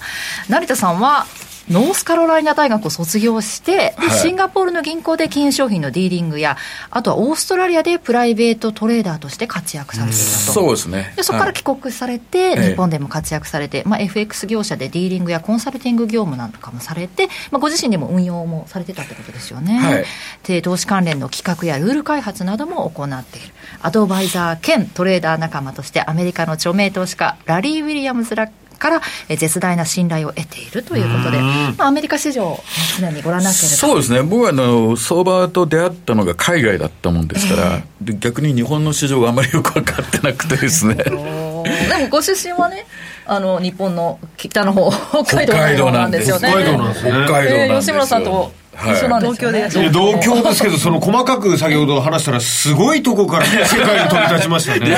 [0.48, 1.26] 成田さんは
[1.70, 6.56] ノースカロライナ大学を卒業して、はい、シンガポールの銀行で金融商品のディーリングや、
[6.90, 10.52] あとはオーストラリアでプライベートトレーダーとして活躍されていたと。
[10.52, 11.12] そうですね。
[11.16, 19.78] でそこから帰国されて、はい、日本でも活躍されて、まあ、FX 業者でディーリングやコンサルティング業務なんかもされて、まあ、ご自身でも運用もされてたってことですよね。
[19.78, 20.04] はい、
[20.44, 23.48] で投資関連の企画やルール開発なども行っている。
[23.80, 28.50] アドバイザー兼トレーダー仲間としてアメリカの著名投資家ラリー・ウィリアムズら
[28.82, 32.58] から絶大な信頼を得ているということで、まあ、アメリカ市場、
[32.98, 40.96] 常にご覧になっているそうですね、僕はあの相場と出会ったのが海外だったもんですから、えー、で逆に日本の市場があまりよく分かってなくてですね。
[41.06, 41.64] でも
[42.10, 42.86] ご出身はね、
[43.24, 44.90] あの日本の北の方
[45.24, 46.48] 北海道なんですよね。
[46.48, 47.10] 北海道なんですね。
[47.12, 47.80] 北海道なんですよ。
[47.80, 54.96] 吉村さんとはい、東京で同郷ですけど、その細かく先ほど話したら、すごいとこから世界に飛び立ちましたね。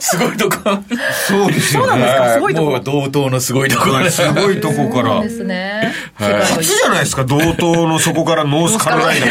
[0.00, 0.56] すごいとこ。
[1.28, 2.06] そうですよね。
[2.34, 2.80] すごいとこ。
[2.80, 3.90] 同等のすごいとこ。
[4.10, 5.22] すごいとこから。
[5.22, 5.92] ですね。
[6.16, 9.26] 初じゃないですか、同等のそこからノースカロライナ。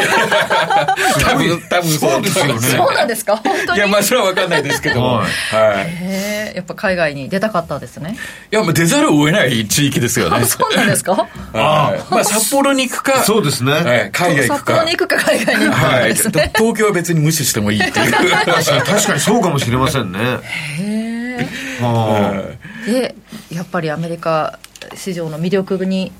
[1.23, 2.59] 多分、多分そうですよね。
[2.59, 3.37] そうなんですか？
[3.37, 3.77] 本当に？
[3.79, 5.15] いや、まあ、それは分かんないですけども。
[5.15, 5.27] はい。
[5.89, 8.17] へやっぱ海外に出たかったですね。
[8.51, 10.45] いや、もう出ざるを得ない地域ですよね。
[10.45, 11.27] そうなんですか？
[11.53, 12.07] ああ。
[12.11, 13.23] まあ、札幌に行くか。
[13.23, 13.78] そうですね。
[13.83, 14.73] はい、海外行くか。
[14.73, 18.11] 札幌に行くか海外に行くか、はい、東京は別に無視してもいいっていう。
[18.11, 20.19] 確かにそうかもしれませんね。
[20.79, 21.47] へえ。
[22.85, 23.15] で、
[23.51, 24.59] やっぱりアメリカ
[24.95, 26.11] 市場の魅力に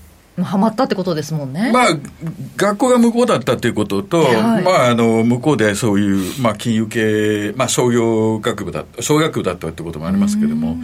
[0.43, 1.71] ハマったってことですもんね。
[1.71, 1.97] まあ、
[2.57, 10.77] 学校が向こうだったということと、はい、まあ、あの、向こうでそういう、まあ、金融系、まあ、商業学部だった、商学部だったってこともありますけれども、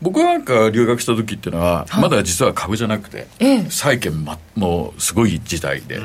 [0.00, 3.26] 僕なんか留学した時っていうのは、まだ実は株じゃなくて、
[3.68, 6.00] 債券、ま、もうすごい時代で、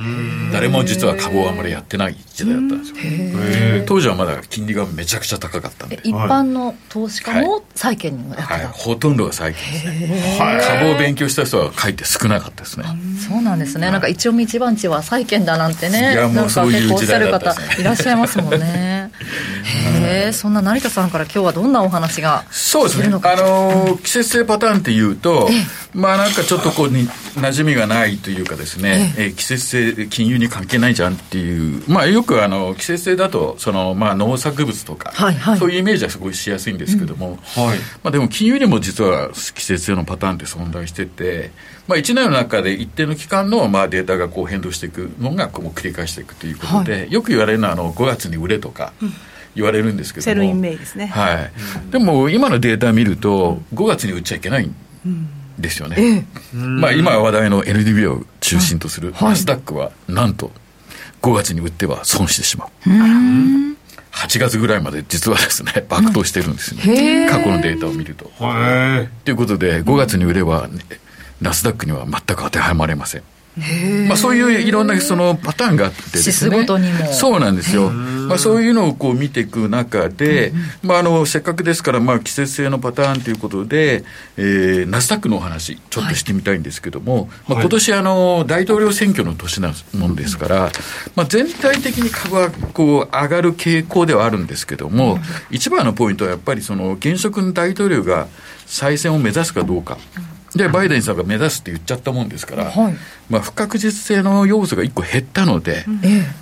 [0.51, 3.83] 誰も実は株をあんまりやってない時代だったんですよ。
[3.85, 5.99] 当時はまだ金利がめちゃくちゃ高かったんで。
[6.03, 10.39] 一般の投資家も債券にもやってた、はい、ほとんどが債券ですね。
[10.67, 12.85] 株を勉強した人は書いて少なかったですね。
[13.27, 13.91] そうなんですね。
[13.91, 19.12] なんか一応一番地は債券だなんてね、いやもうそういう時代だった方いらっしゃいますもんね。
[19.63, 23.08] へえ、そんな成田さんから今日はどんなお話がそうですね。
[23.08, 25.49] あの季節性パターンっていうと、
[25.93, 37.78] まあなんかちょっとこうに馴染みがないというかですね、ええ季節性金融に関係ないじゃんっていう、まあよくあの季節性だとそのまあ農作物とか、はいはい、そういうイメージはすごいしやすいんですけども、うん、はい。
[38.03, 41.51] まあでも金融にも実は季節性のパターンって存在してて、
[41.88, 48.93] まあ1年の中で一定の期間のまあデータがこう変動していくのがこう繰り返していくということで、はい、よく言われるのはあの5月に売れとか。
[49.01, 49.13] うん
[49.55, 51.07] 言われるんですけど Sell in May ですね。
[51.07, 51.51] はい。
[51.91, 54.75] でも今のデータ見ると、5月に売っちゃいけないん
[55.59, 56.25] ですよね。
[56.53, 60.51] まあ今話題の NDB を中心とするはいナスダックはなんと
[61.21, 62.69] 5月に売っては損してしまう。
[64.11, 67.27] 8月ぐらいまで実はですね、爆投してるんですよね。
[67.29, 68.31] 過去のデータを見ると。
[68.39, 70.79] へということで、5月に売れば、ね、
[71.43, 73.23] ナスダックには全く当てはまれません。
[74.07, 76.65] まあ、そういういろんなそのパターンがあってですね。
[77.13, 77.91] そうなんですよ。
[77.91, 84.03] まあ、そういうのをこう見ていく中で、まあ、あの、せっかくですから、まあ、季節性のパターンということで、
[84.37, 90.71] えー、ナスダックのお話、ちょっとしてみたいんですけども、まあ、今年あの、大統領選挙の年なもんですから、
[91.15, 95.19] まあ、全体的に株はこう、上がる傾向ではあるんですけども、
[95.51, 98.27] 一番のポイントはやっぱりその、現職の大統領が
[98.65, 99.99] 再選を目指すかどうか。
[100.56, 102.95] で、バイデンさんが目指すって言っちゃったもんですから、はい
[103.30, 105.86] まあ、不確実性の要素が一個減ったので、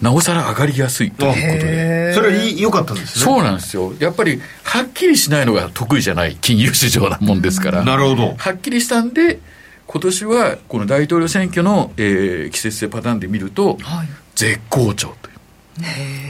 [0.02, 2.10] なおさら上がりやすいということで。
[2.10, 3.94] えそれはいい良かったんですねそうなんですよ。
[4.00, 7.84] やっぱり、はっきりしないのが得意じゃない金融市場なもんですから。
[7.84, 9.40] なるほどはっきりしたんで、
[9.88, 15.34] 今年はこの大統領選挙の、えー季節性パターンで見ると、はい絶好調とい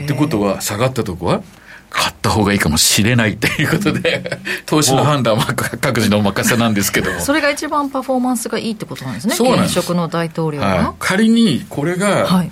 [0.02, 0.04] う。
[0.04, 1.42] ってことは、下がったとこは、
[1.92, 5.46] 買った方がいいかもしれないということで、 投資の判断は
[5.80, 7.20] 各自のお任せなんですけども。
[7.24, 9.78] それが一番パフォーマンスがいいってことなんですねそうなんです。
[9.78, 10.78] 現職の大統領はい。
[10.78, 12.50] は、、仮にこれが、はい。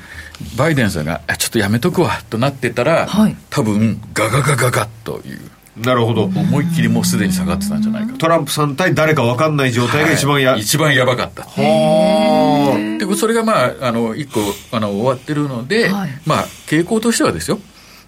[0.57, 3.37] バイデンさんがあちょっとやめとくわとなってたら、はい。
[3.51, 5.41] 多分ガガガガガッという
[5.77, 6.25] なるほど。
[6.25, 8.19] 思いっきりもうすでに下がってたんじゃないかと。
[8.19, 10.61] トランプさん対誰か分かんない状態が一番や、はい。
[10.61, 11.43] 一番やばかった。
[11.43, 12.99] はあ。
[12.99, 14.41] でそれがまああの一個
[14.77, 16.11] あの終わってるので、はい。
[16.27, 17.59] まあ傾向としてはですよ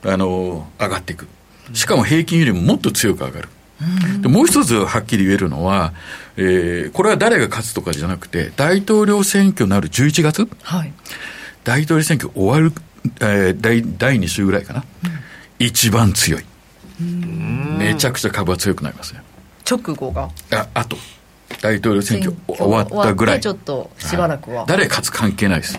[0.05, 1.27] あの上がっていく。
[1.73, 3.49] しかも平均よりももっと強く上がる。
[4.21, 5.93] でもう一つはっきり言えるのは、
[6.37, 10.93] えーこれは誰が勝つとかじゃなくて大統領選挙のある11月はい。
[11.65, 12.73] 大統領選挙終わる、
[13.21, 14.85] えー第第2週ぐらいかな、
[15.59, 16.45] 一番強い。
[17.01, 19.23] めちゃくちゃ株は強くなりますね。
[19.69, 20.29] 直後が。
[20.53, 20.97] ああと
[21.63, 23.41] 大統領選挙終わったぐらい。
[23.41, 25.79] ちょっとしばらくは、誰勝つ関係ないです。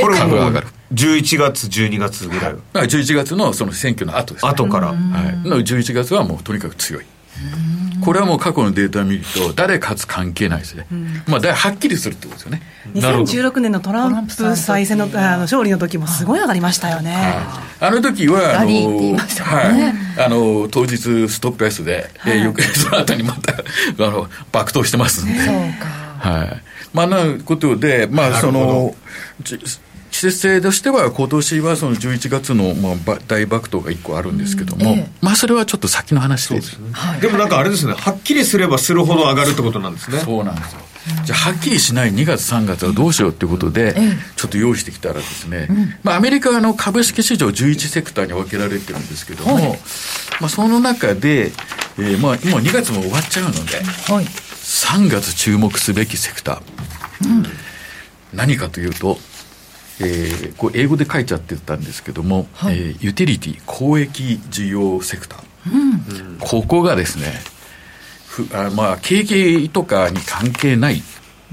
[0.00, 2.52] これはもう株が上がる11月12月ぐらい。
[2.52, 4.88] だから11月のその選挙の後です、ね、後から。
[4.88, 7.04] はい、の11月はもうとにかく強い
[8.08, 10.86] これはもう過去のデータを見ると誰勝つ関係ないですね、
[11.26, 12.62] まあだはっきりするってことですよね
[12.94, 17.14] なるほど2016年のトランプ再選のあの勝利の時もすごい上がりましたよね。
[17.80, 20.24] あの時は、あの、ねはい。
[20.24, 23.52] あの、当日ストップ安で、えー翌日の後にまた、
[24.02, 25.38] あの、爆投してますんで。
[25.38, 26.62] そうかはい。
[26.94, 28.94] まあ、なことで、まあ、その、
[29.42, 29.58] じ
[30.10, 35.10] 季節性としては、今年はその11月の、まあ、ば大爆投が1個あるんですけども、ええ。
[35.20, 36.78] まあ、それはちょっと先の話です。
[37.20, 40.18] でもなんかあれですねはっきりすればするほど上がるってことなんですね。
[40.18, 40.80] そうなんですよ。
[41.24, 43.96] じゃあ、はっきりしない2月、3月はどうしようということで、
[44.36, 45.68] ちょっと用意してきたらですね、
[46.02, 49.78] まあ、アメリカはあの株式市場11セクターに分けられてるんですけども、
[50.40, 51.52] まあ、その中で、
[51.98, 53.82] えーまあ、もう2月も終わっちゃうので、
[54.12, 54.26] はい。
[54.26, 57.46] 3月注目すべきセクター。
[58.34, 59.18] 何かというと、
[60.00, 66.38] えーこう英語で書いちゃってたんですけども、えーユーティリティ、公益事業セクター。
[66.40, 67.32] ここがですね、
[68.26, 71.02] ふあまあ、景気とかに関係ない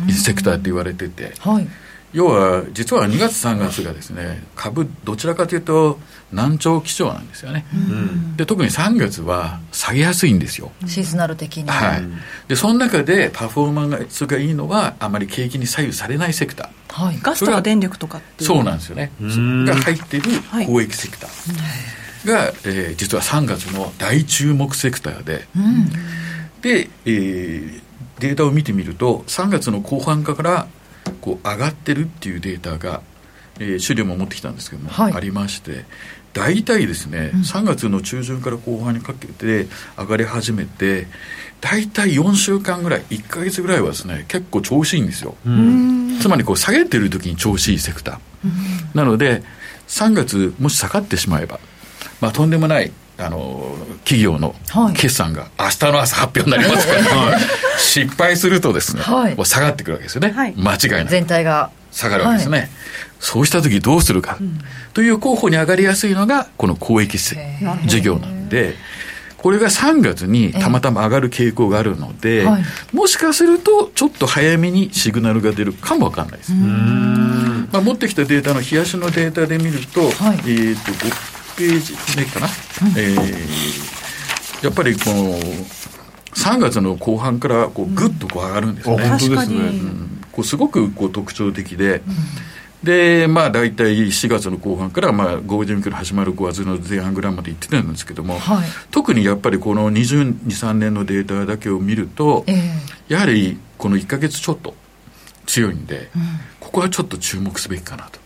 [0.10, 1.68] セクターって言われてて、はい。
[2.14, 6.00] 要は実は2月3月がですね株どちらかというと
[6.36, 7.66] 難聴基調なんですよね、
[8.36, 11.70] で特に3月は下げやすいんですよ、シーズナル的に。
[11.70, 12.04] はい、
[12.48, 17.04] でその中でパフォーマンスがいいのはあまり景気に左右されないセクター。
[17.06, 17.20] はい。
[17.22, 18.48] ガスとか電力とかっていう。
[18.48, 19.12] そうなんですよね。
[19.22, 19.66] ん。
[19.66, 22.06] が入っているはい公益セクター。
[22.26, 25.48] が、えー実は3月の大注目セクターで、
[26.62, 27.82] で、えー
[28.20, 30.68] データを見てみると3月の後半から
[31.20, 33.02] こう上がってるっていうデータが、
[33.60, 35.14] えー資料も持ってきたんですけども、はい。
[35.14, 35.86] ありまして
[36.36, 39.68] 大体ですね、3月の中旬から後半にかけて
[39.98, 41.08] 上がり始めて
[41.62, 45.36] 大体4週間ぐらい1か月ぐらいはですね結構調子いいんですよ、
[46.22, 49.44] つまりこう下げてる時に調子いいセクター、なので
[49.88, 51.60] 3月もし下がってしまえば、
[52.20, 53.74] まあ、とんでもないあの
[54.04, 54.94] 企業のはい。
[54.94, 57.40] 決算が明日の朝発表になりますから、
[57.78, 59.36] 失敗するとですね、はい。
[59.36, 60.54] もう下がってくるわけですよね、はい。
[60.58, 61.72] 間違いない全体が。
[61.92, 62.70] 下がるわけですね、
[63.26, 64.38] そうした時どうするか、
[64.94, 67.36] という候補に上がりやすいのがこの公益せ
[67.88, 68.76] 事業なんで
[69.38, 72.64] これが3月にたまたま上がる傾向があるので、はい。
[72.94, 80.38] もしかするとちょっと早めにシグナルが出るかもわかんないです、まあ、持ってきたデータの冷やしのデータで見ると、はい。
[80.48, 82.48] えっ、と5ページ目かな、
[82.98, 83.96] えー
[84.64, 85.38] やっぱりこの
[86.34, 90.22] 3月の後半からこうぐっとこう上がるんですね、あ本当ですねうん。
[90.32, 92.02] こうすごくこう特徴的で、
[92.86, 98.68] で、まあ、大体4月の後半から、まあ、ゴールデンウィークの始まる5月の前半ぐらいまで行ってたんですけども、はい。
[98.92, 102.54] 特にやっぱりこの22、3年のデータだけを見ると、え
[103.10, 103.14] え。
[103.14, 104.76] やはりこの1か月ちょっと
[105.48, 106.10] 強いんで、
[106.60, 108.20] ここはちょっと注目すべきかなと。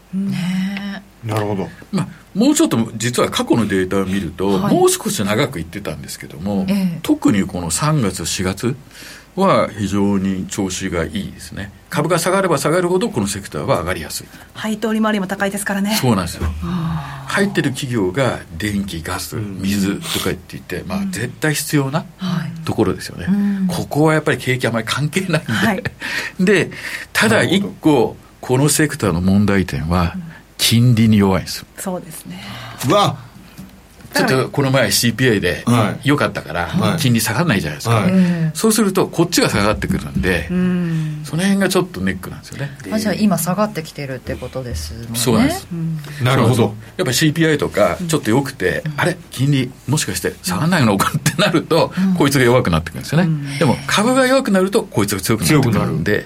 [1.24, 1.70] なるほど。
[1.92, 4.76] まあ、もうちょっと実は過去のデータを見ると、はい。
[4.76, 7.00] もう少し長くいってたんですけども、ええ。
[7.02, 8.76] 特にこの3月、4月
[9.40, 11.72] は非常に調子がいいですね。
[11.90, 14.28] 株が下がれば下がるほどこのセクターは上がりやすい。
[14.54, 16.44] 配当利回りも高いですからねそうなんですよ。
[17.28, 22.06] 入ってる企業が電気、ガス、水とか言っていて、まあ絶対必要な
[22.66, 23.28] ところですよね。
[23.68, 25.52] ここはやっぱり景気あまり関係ないんで。
[25.52, 25.84] はい
[26.40, 26.72] で、
[27.14, 30.16] ただ一個、このセクターの問題点は、
[30.58, 31.66] 金利に弱いんですよ。
[31.78, 32.44] そうですね
[32.88, 33.18] うわ
[34.14, 36.08] ちょっとこの前 CPI ではい。
[36.08, 36.98] 良かったからはい。
[37.00, 38.12] 金利下がらないじゃないですか、はい。
[38.54, 40.48] そうするとこっちが下がってくるんで、
[41.24, 45.20] その辺がちょっとネックなんですよね、あじゃあ今下がってきてるってことですもんね。
[45.20, 45.68] そうなんです、
[46.24, 46.64] なるほど。
[46.64, 56.26] やっぱり CPI とかちょっと良くて、あれ金利もしかして下がらないのかってなると、こいつが弱くなってくるんですよね、でも株が弱くなるとこいつが強くなってくるんで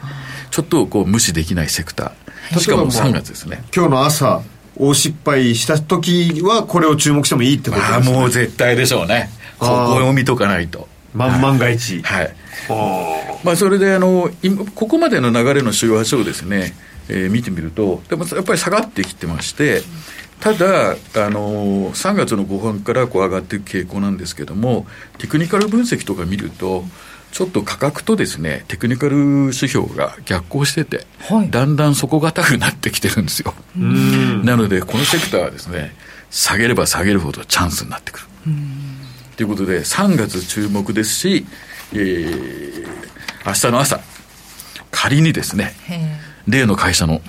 [0.51, 2.59] ちょっとこう無視できないセクター。
[2.59, 3.63] しかも3月ですね。
[3.75, 4.41] 今日の朝
[4.75, 8.17] 大失敗した時はこれを注目してもいいってことですね。
[8.17, 9.29] もう絶対でしょうね。
[9.59, 10.87] ここを見とかないと。
[11.13, 12.35] 万万が一はい。
[12.67, 16.73] はまあ、それであの今ここまでの流れの週足をですね、
[17.09, 19.81] えー見てみるとでもやっぱり下がってきてまして
[20.39, 20.95] ただあ
[21.29, 24.85] の3月の後半からこう上がっていく傾向なんですけども
[25.17, 26.85] テクニカル分析とか見ると
[27.33, 31.49] ちょっと価格とですねテクニカル指標が逆行してて、はい。
[31.49, 33.55] だんだん底堅くなってきてるんですよ。
[33.75, 35.95] なのでこのセクターはですね
[36.29, 38.25] 下げれば下げるほどチャンスになってくる。
[39.35, 41.45] ということで3月注目ですし、
[41.93, 42.93] えー
[43.45, 43.99] 明日の朝
[44.89, 46.17] 仮にですねへ
[46.47, 47.21] 例の会社の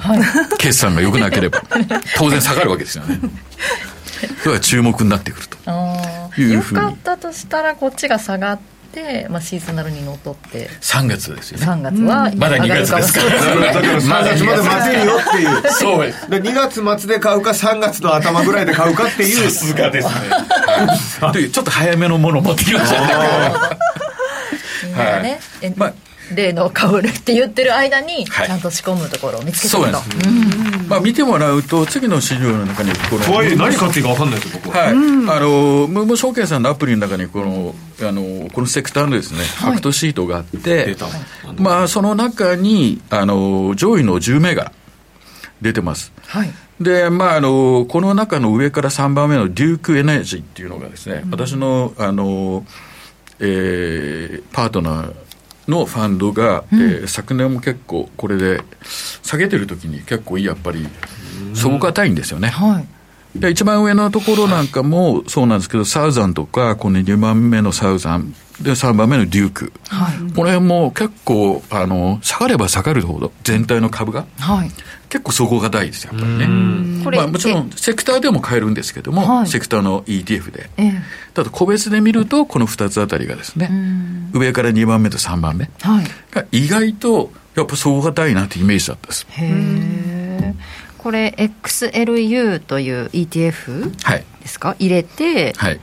[0.58, 1.62] 決算が良くなければ
[2.16, 3.20] 当然下がるわけですよね。
[4.42, 5.72] それは注目になってくるとー。
[5.72, 6.80] あうふうに。
[6.80, 8.73] かったとしたらこっちが下がって、
[9.28, 10.68] まあ、シーズナルにのっとって。
[10.80, 11.66] 3月ですよね。
[11.66, 13.42] 3月はまだ2月ですから。
[13.42, 14.44] あだから3月。
[14.44, 15.72] まで待てるよっていう。
[15.72, 16.06] そう。
[16.06, 19.50] ですで2月末で買うか3月の頭ぐらいで買うかっていう。
[19.50, 20.12] さすがですね。
[21.32, 23.14] というちょっと早めのものを持ってきましたね。
[24.84, 25.92] みんながね、えまあ
[26.34, 28.46] 例の買うって言ってる間に、はい。
[28.46, 30.88] ちゃんと仕込むところを見つけてそうるとなんです。
[30.88, 37.74] まあ見てもらうと次の資料の中にこの怖い何買っていいか分かんないですよ僕ははい、あのムーム証券さんのアプリの中にこの
[38.06, 40.96] あのこのセクターのですね、ファクトシートがあって
[41.58, 44.72] まあその中にあの上位の10銘柄
[45.62, 46.12] 出てます。
[46.26, 46.50] はい。
[46.80, 52.66] で、まあ、あの、この中の上から3番目のデュークエナジーっていうのがですね、私の、あの、
[53.38, 55.14] えーパートナー
[55.68, 58.62] のファンドが、えー昨年も結構これで
[59.22, 60.86] 下げてる時に結構やっぱり
[61.54, 62.48] 底堅いんですよね。
[62.48, 62.86] はい。
[63.38, 69.72] で一番上のところなんかもそうなんですけど、サウザンとか、この2番目のサウザン、で、3番目のデューク。
[70.36, 74.70] この辺も結構、あの、下がれば下がるほど、全体の株が、はい
[75.14, 77.04] 結構底堅いですよ、やっぱりね。
[77.04, 80.70] これ、まあ、もちろんセクターでも買えるんですけども、はいセクターの ETF で。
[80.76, 80.92] ええ
[81.34, 83.70] ただ個別で見ると、この2つあたりがですね、
[84.32, 89.26] 上から2番目と3番目はいが意外とやっぱ底堅いなってイメージだったです。
[89.30, 90.54] へえ
[90.98, 94.24] これ XLU という ETF はい。
[94.42, 94.74] ですか？
[94.80, 95.80] 入れて、はい。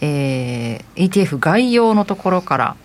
[0.00, 2.76] えー ETF 概要のところから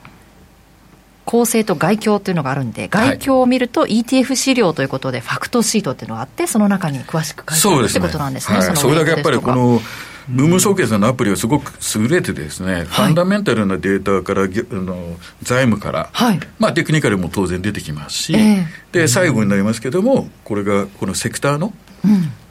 [1.25, 7.99] 構成と外況というのがあるんで外況を見ると ETF 資料ということでファクトシートっていうのがあってその中に詳しく書いてあるって。
[7.99, 8.57] ことなんですね。
[8.59, 9.81] はい、そのれだけやっぱりこの、
[10.27, 16.39] ムーム証券さんのアプリはすごく優れてですね、ファンダメンタルなデータから、ぎあの財務から、はい。
[16.59, 18.67] まあテクニカルも当然出てきますし、ええ。
[18.91, 21.73] で、最後になりますけども、これがこのセクターの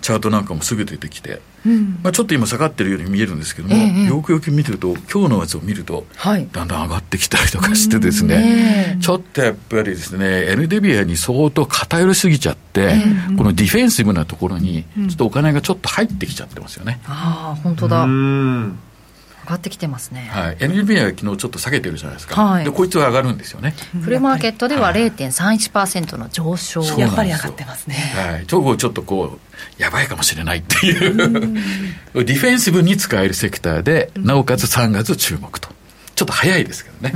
[0.03, 1.41] チャートなんかもすぐ出てきて、
[2.03, 6.47] まあちょっと今下がってるように見えるんですけども、ええよくよく見てると、今日のやつを見ると、はい。
[6.53, 12.95] だんだん上がってきたりとかしてですね、ねちょっとやっぱりですね、NDBA に相当偏りすぎちゃって、
[13.39, 17.01] このディフェンシブなところに、ちょっとお金がちょっと入ってきちゃってますよね。
[17.07, 18.05] ああ本当だ。
[18.05, 18.09] う
[19.45, 22.65] 上んがってきてますね、はい、NDBA は昨日ちょっと下げてるじゃないですか、はい。
[22.65, 27.95] でこいつは上がるんですよね、フルマーケットでは0.31%の上昇そうやっぱり上がってますね。
[27.95, 31.15] はい、ちょっとちょっとこう、やばいかもしれないっていう、
[32.25, 35.69] ディフェンシブに使えるセクターで、なおかつ3月注目と。
[36.15, 37.13] ちょっと早いですけどね、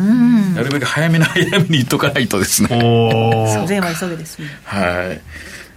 [0.56, 2.68] なるべく早めの早めに言っとかないとですね。
[2.68, 2.74] そ
[3.80, 4.48] は急げですね。
[4.64, 5.20] はい。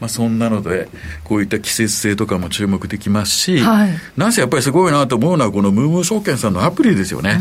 [0.01, 0.89] まあ、そんなので、
[1.23, 3.91] こういった季節性とかも注目できますし、はい。
[4.17, 7.39] なんせやっぱりすごいなと思うのは、このムームー証券さんのアプリですよね。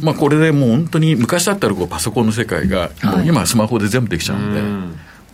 [0.00, 2.90] まあ、これでもう本当に、昔だったらこうパソコンの世界が、
[3.26, 4.60] 今はスマホで全部できちゃうので、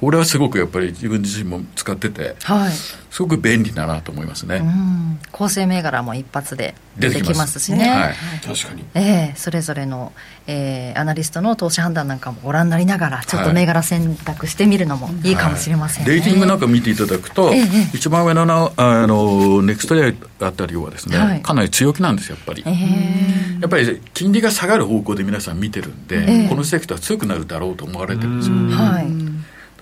[0.00, 2.72] 俺はすごくやっぱり自分自身も使ってて、はい。
[3.10, 4.56] すごく便利だなと思いますね。
[4.56, 5.18] うん。
[5.30, 7.88] 構成銘柄も一発で出てきますしね。
[7.88, 8.14] はい。
[8.44, 10.12] 確かにええそれぞれの、
[10.46, 16.12] えーアナリストの投資判断なんかもご覧になりながら、ちょっと銘柄選択してみるのもいいかもしれませんね。
[16.12, 22.62] レーティングなんか見ていただくと、ええ一番上のなあのネクストレイあたりはですね、はいかなり強気なんですよ、やっぱり。
[22.66, 28.56] ええやっぱり金利が下がる方向で皆さん見てるんで、ええこのセクター強くなるだろうと思われてるんですよ。
[28.76, 29.33] はい。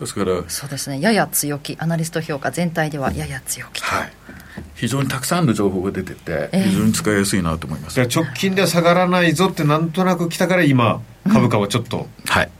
[0.03, 1.01] ですから、そうですね。
[1.01, 1.77] やや強気。
[1.79, 3.87] アナリスト評価全体ではやや強気と。
[3.87, 4.13] はい、
[4.75, 7.95] 非常にたくさんの情報が出てて、ええ非常に使いやすいなと思います。
[7.95, 11.01] じゃあ直近では下がらないぞってなんとなく来たから今
[11.33, 12.51] 株価はちょっとはい、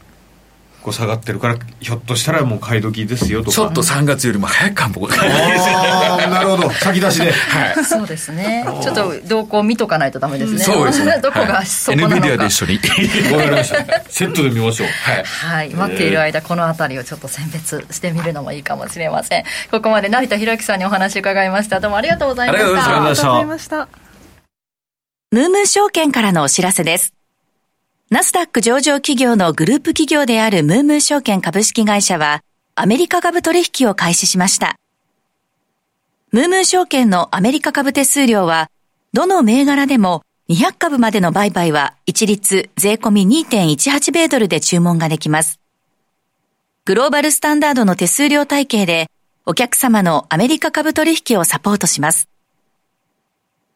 [0.83, 8.65] こう下がってるからひょっとしたらもう買い時ですよとかちょっと3月よりも早く韓国がああなるほど 先出しではいそうですね。
[8.83, 10.59] ちょっと動向見とかないとダメですね。
[10.61, 11.19] そうですね。
[11.23, 12.27] どこがはいそこなのか。
[12.27, 12.81] NVIDIA で一緒に。
[13.33, 15.25] わかりましたセットで見ましょうはい。
[15.25, 19.45] はい、待っている間、この辺りをちょっと選別してみるのもいいかもしれません。
[19.71, 21.81] ここまで成田博之さんにお話伺いました。
[21.81, 22.67] どうもありがとうございました。
[22.67, 23.89] ありがとうございましたありがとうございました。
[25.33, 27.22] ムームー証券からのお知らせです。
[28.13, 32.43] ナスダック上場企業のグループ企業であるムームー証券株式会社は、
[32.75, 34.77] アメリカ株取引を開始しました。
[36.31, 38.71] ムームー証券のアメリカ株手数料は、
[39.15, 45.59] どの銘柄でも200株までの売買は一律税込2.18米ドルで注文ができます。
[46.85, 49.07] グローバルスタンダードの手数料体系で、
[49.47, 52.29] お客様のアメリカ株取引をサポートします。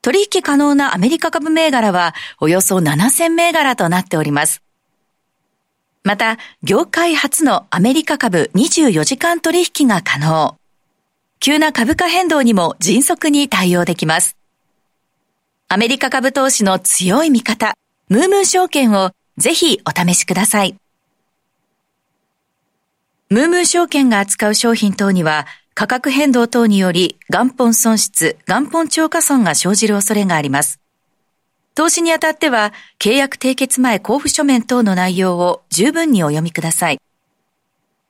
[0.06, 4.62] 取引可能なアメリカ株銘柄はおよそ7000銘柄となっております。
[6.04, 10.56] また、業界初のアメリカ株24時間取引が可能。
[11.40, 14.36] 急な株価変動にも迅速に対応できます。
[15.66, 17.74] アメリカ株投資の強い味方、
[18.08, 20.76] ムームー証券をぜひお試しください。
[23.28, 25.48] ムームー証券が扱う商品等には
[25.78, 30.80] 価格変動等により元本損失、元本超過損が生じる恐れがあります。
[31.74, 36.98] 投資にあたっては契約締結前交付書面等の内容を十分にお読みください。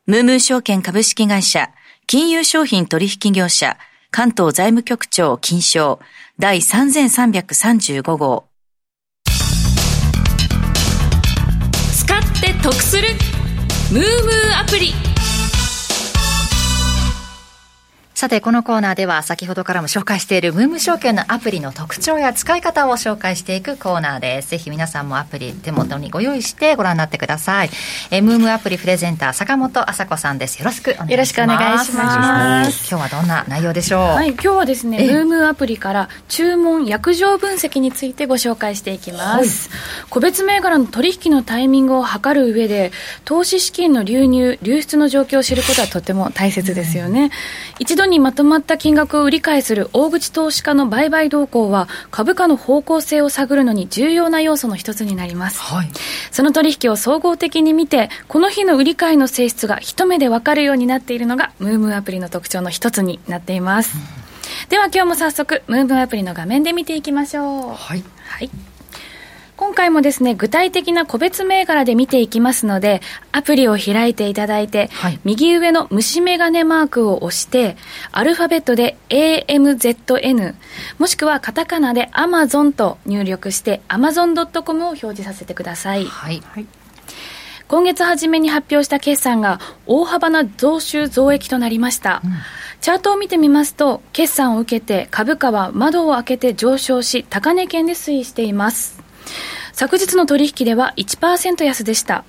[0.07, 1.71] ムームー証券株式会社、
[2.07, 3.77] 金融商品取引業者、
[4.13, 5.99] 関東財務局長金賞
[6.39, 8.47] 第3335号。
[11.93, 13.09] 使って得する
[13.91, 15.16] ムームーアプリ
[18.17, 24.49] さて、このコーナーでは先ほどからも紹介しているムーム証券のアプリの特徴や使い方を紹介していくコーナーです。
[24.49, 27.71] ぜひ皆さんもアプリ手元にご用意してご覧になってください。
[28.11, 30.59] えームームアプリプレゼンター坂本麻子さんです。
[30.59, 31.11] よろしくお願いします。
[31.11, 34.01] よろしくお願いします今日はどんな内容でしょう？
[34.01, 39.69] はい、今日はですね、ええムームアプリから注文約定分析についてご紹介していきます。
[40.09, 42.93] 個別銘柄の取引のタイミングを測る上で、
[43.27, 47.31] 投資資金の流入、流出の状況を知ることはとても大切ですよね。
[47.79, 55.61] 一度にまとまった金額を売り買いする大口投資家の売買動向は、株価の方向性を探るのに重要な要素の一つになります。
[55.61, 55.89] はい。
[56.31, 63.97] その取引を総合的に見て、この日の売り買いの性質が一目でわかるようになっているのが、ムームーアプリの特徴の一つになっています。
[64.69, 67.75] では今日も早速、ムームーアプリの画面で見ていきましょう。
[67.75, 68.05] はい。
[68.25, 68.51] はい。
[69.57, 73.01] 今回もですね、具体的な個別銘柄で見ていきますので、
[73.33, 75.21] アプリを開いていただいて、はい。
[75.25, 77.77] 右上の虫眼鏡マークを押して、
[78.13, 80.55] アルファベットで AMZN、
[80.99, 86.05] もしくはカタカナで Amazon と入力して Amazon.com を表示させてください。
[86.05, 86.43] はい。
[87.69, 92.23] 今月初めに発表した決算が大幅な増収増益となりました、
[92.81, 99.06] チャートを見てみますと決算を受けて株価は窓を開けて上昇し高値圏で推移しています
[99.73, 102.25] 昨日の取引では1%安でした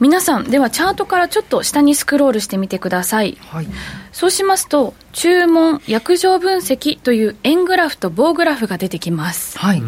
[0.00, 3.66] 皆さんではチャートからちょっと下にスクロールしてみてくださいはい。
[4.12, 9.82] そうしますと注文約定分析という円グラフと棒グラフが出てきますはい。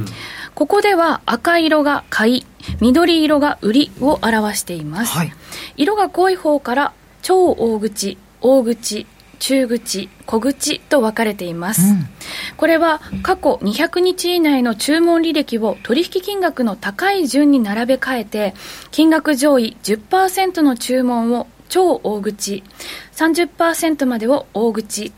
[0.54, 2.46] ここでは赤色が買い、
[2.80, 5.12] 緑色が売りを表しています。
[5.12, 5.32] はい
[5.76, 9.06] 色が濃い方から超大口、大口、
[9.38, 11.82] 中口、小口と分かれています。
[11.82, 12.08] うん
[12.56, 18.54] これは過去200日以内の注文履歴を取引金額の高い順に並べ替えて、
[18.90, 22.62] 金額上位10%の注文を超大口、
[23.12, 25.12] 30%までを大口、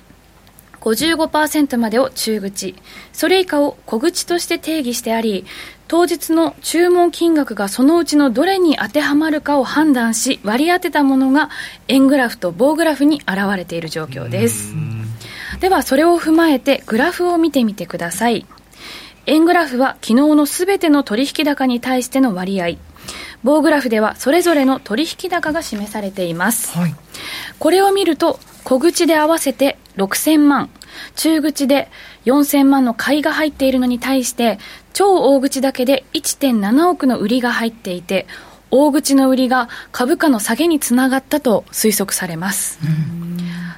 [0.81, 2.75] 55%までを中口、
[3.13, 5.45] それ以下を小口として定義してあり、
[5.89, 11.49] 当日の注文金額がそのうちのどれに当てはまるかを判断し、割り当てたものが
[11.89, 14.75] 円グラフと棒グラフに現れている状況です。
[15.61, 18.47] では、それを踏まえてグラフを見てみてください。
[19.25, 22.77] 円グラフは昨日のすべての取引高に対しての割合。
[23.43, 26.77] 棒グラフではそれぞれの取引高が示されています。
[26.77, 26.95] はい。
[27.59, 30.69] これを見ると、小口で合わせて6000万、
[31.17, 31.89] 中口で
[32.27, 34.59] 4000万の買いが入っているのに対して、
[34.99, 38.27] 超大口だけで1.7億の売りが入っていて、
[38.73, 42.81] 大口の売りが株価の下げにつながったと推測されます。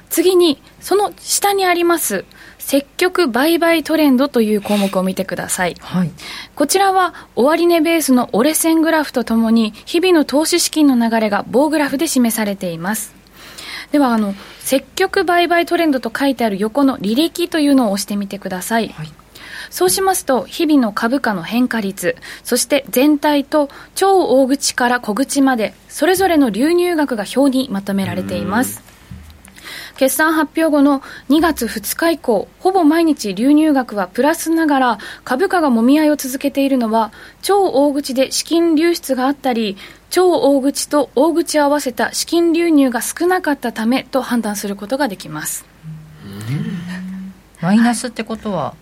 [0.09, 2.25] 次に、その下にあります、
[2.57, 5.75] 積極売買トレンドという項目を見てください。
[5.79, 6.11] はい、
[6.55, 13.13] こちらは終値ベースの折れ線グラフとともに日々の投資資金の流れが棒グラフで示されています。
[13.91, 18.89] ではあの積極売買トレンドと書いてある横の履歴というのを押してみてください。
[18.89, 19.13] はい
[19.69, 28.91] そうしますと、日々の株価の変化率、そして全体と超大口から小口まで、それぞれの流入額が表にまとめられています。
[29.97, 39.77] 決算発表後の2月2日以降、ほぼ毎日流入額はプラスながら、株価がもみ合いを続けているのは、超大口で資金流出があったり、
[40.09, 45.65] 超大口と大口を合わせた資金流入が少なかったためと判断することができます。
[47.61, 48.73] マイナスってことは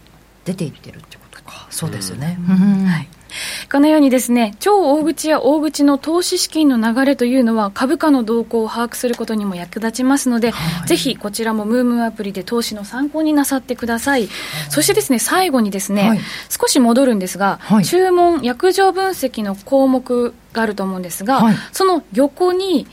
[0.46, 1.68] 出ていってるってことか。
[1.70, 2.38] そうですよね。
[2.88, 3.08] はい。
[3.72, 14.30] このようにですね、超大口や大口の投資資金の流れというのは株価の動向を把握することにも役立ちますので、はい、ぜひこちらもムームアプリで投資の参考になさってください。
[14.70, 16.20] そしてですね、最後にですね、はい、
[16.50, 22.88] 少し戻るんですが、はい、注文、約定分析の項目があると思うんですが、その横に、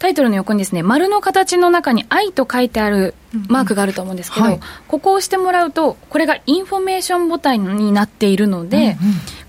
[0.00, 3.14] タイトルの横にですね、丸の形の中に i と書いてある
[3.48, 8.96] マークがあると思うんですけど、はい、ここを押してもらうと、これがインフォメーションボタンになっているので、うんうん、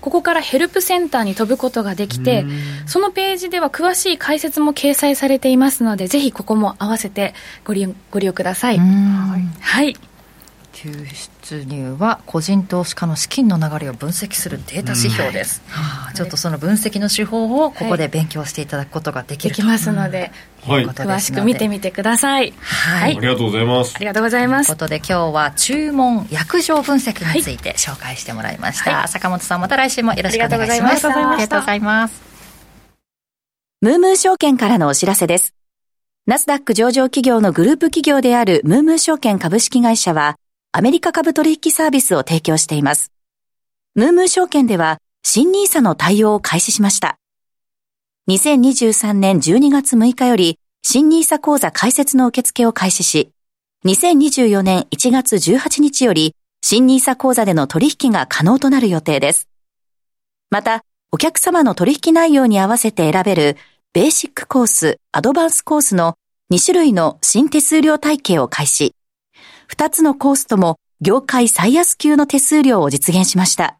[0.02, 2.44] ここからヘルプセンターに飛ぶことができて、
[2.84, 7.32] そのページでは詳しい解説も掲載されていますので、ぜひここも合わせて
[7.64, 8.78] ご利用ご利用ください。
[8.78, 9.96] はい。
[10.82, 10.90] 救
[11.44, 20.32] 出入は個人投資家の資金の流れを分析するデータ指標です、はあ、ちょっとその分析の手法をここで勉強していただくことができる、はい、できますので、
[20.66, 23.94] はい、詳しく見てみてください、はい、ありがとうございます。
[23.94, 24.66] ありがとうございます。
[24.66, 31.06] ということで今日は注文約定分析について紹介してもらいました、はい、坂本さんまた来週もよろしくお願いします。
[31.06, 32.22] ありがとうございます。
[33.82, 35.54] ムームー証券からのお知らせです。
[36.26, 40.36] ナスダック上場企業のグループ企業であるムームー証券株式会社は
[40.74, 43.12] アメリカ株取引サービスを提供しています。
[43.94, 47.18] ムームー証券では新ニーサの対応を開始しました。
[48.30, 53.32] 2023年12月6日より新ニーサ講座開設の受付を開始し、
[53.84, 59.50] 2024年1月18日より新ニーサ講座での取引が可能となる予定です。
[60.48, 63.58] また、お客様の取引内容に合わせて選べる
[63.92, 66.16] ベーシックコース、アドバンスコースの
[66.50, 68.94] 2種類の新手数料体系を開始。
[69.72, 73.78] 2つのコースとも業界最安級の手数料を実現しました。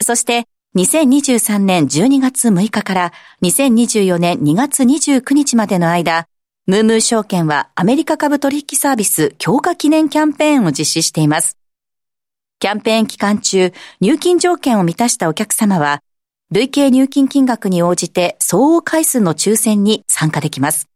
[0.00, 0.44] そして
[0.76, 6.26] 2023年12月6日から2024年2月29日までの間、
[6.66, 11.58] ムームー証券はアメリカ株取引サービス強化記念キャンペーンを実施しています。
[12.60, 16.00] キャンペーン期間中、入金条件を満たしたお客様は、
[16.52, 20.88] 累計入金金額に応じて相応回数の抽選に参加できます。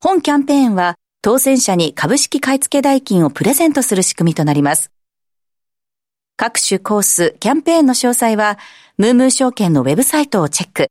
[0.00, 0.94] 本キャンペーンは
[1.28, 4.90] 当選者に株式買付代金をプレゼントする仕組みとなります。
[6.38, 8.58] 各種コース、キャンペーンの詳細は、
[8.96, 10.86] ムームー証券のウェブサイトをチェック。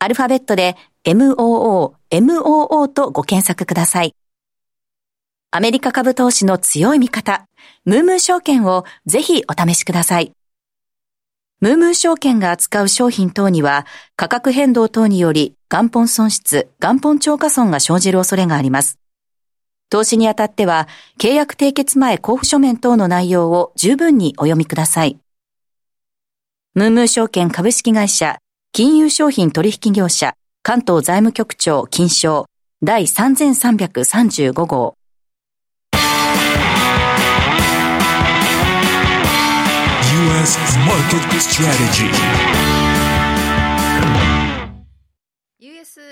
[0.00, 0.74] アルファベットで
[1.04, 4.16] MOO、MOO とご検索ください。
[5.52, 7.46] アメリカ株投資の強い味方、
[7.84, 10.32] ムームー証券をぜひお試しください。
[11.60, 13.86] ムームー証券が扱う商品等には
[14.16, 18.98] 価格変動等により元本損失、元本超過損が生じる恐れがあります。
[19.94, 20.88] 投資にあたっては、
[21.20, 25.20] 契約締結前交付書面等の内容を十分にお読みください。
[26.74, 28.38] ムームー証券株式会社、
[28.72, 30.34] 金融商品取引業者、
[30.64, 32.46] 関東財務局長金賞
[32.82, 34.96] 第3335号。
[40.32, 42.83] US Market Strategy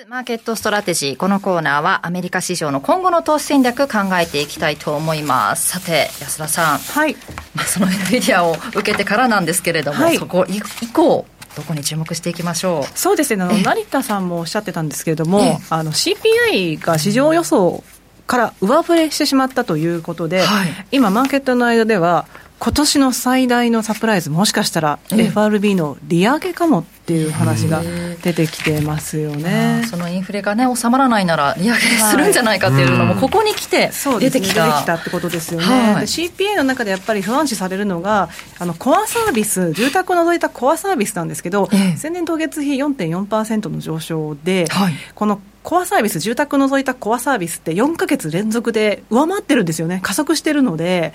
[0.09, 1.17] マーケットストラテジー。
[1.17, 5.69] このコーナーはアメリカ市場の今後の投資戦略考えていきたいと思います。
[5.69, 6.79] さて、安田さん。
[6.79, 7.15] はい。
[7.55, 12.99] まあ、その NVIDIA を受けてからなんですけれども、はい、そこ以降、どこに注目していきましょう？
[12.99, 17.85] そうですねあの成田さんもおっしゃってたんですけれどもあの CPI が市場予想
[18.27, 22.27] から上振れしてしまったということで、はい、今マーケットの間では
[22.63, 27.83] 今年の最大のサプライズ、もしかしたら FRB の利上げかもっていう話が
[28.23, 29.83] 出てきてますよね。
[29.91, 33.91] そのインフレがね、収まらないなら利上げするんじゃないかっていうのも、ここに来て
[34.21, 34.67] 出てきた。
[34.67, 35.67] 出てきたってことですよね。
[35.67, 38.29] はい、CPA の中でやっぱり不安視されるのが、
[38.61, 51.13] あのコアサービス、住宅を除いたコアサービスなんですけど、ええ、前年同月比4.4%の上昇で、はい、このコアサービス、住宅を除いたコアサービスって4か月連続で上回ってるんですよね、加速してるので、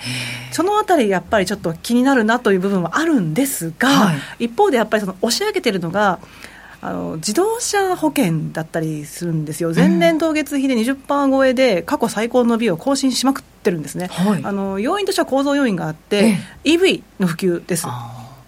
[0.52, 6.20] そのあたり、やっぱりちょっと気になるなという部分はあるんですが、はい、一方でやっぱりその押し上げてるのが、
[6.80, 17.88] あの自動車保険だったりするんですよ、前年同月比で20%超えで、過去最高の伸びを更新しまくってるんですね、はい、あの要因としては構造要因があって、EV の普及です。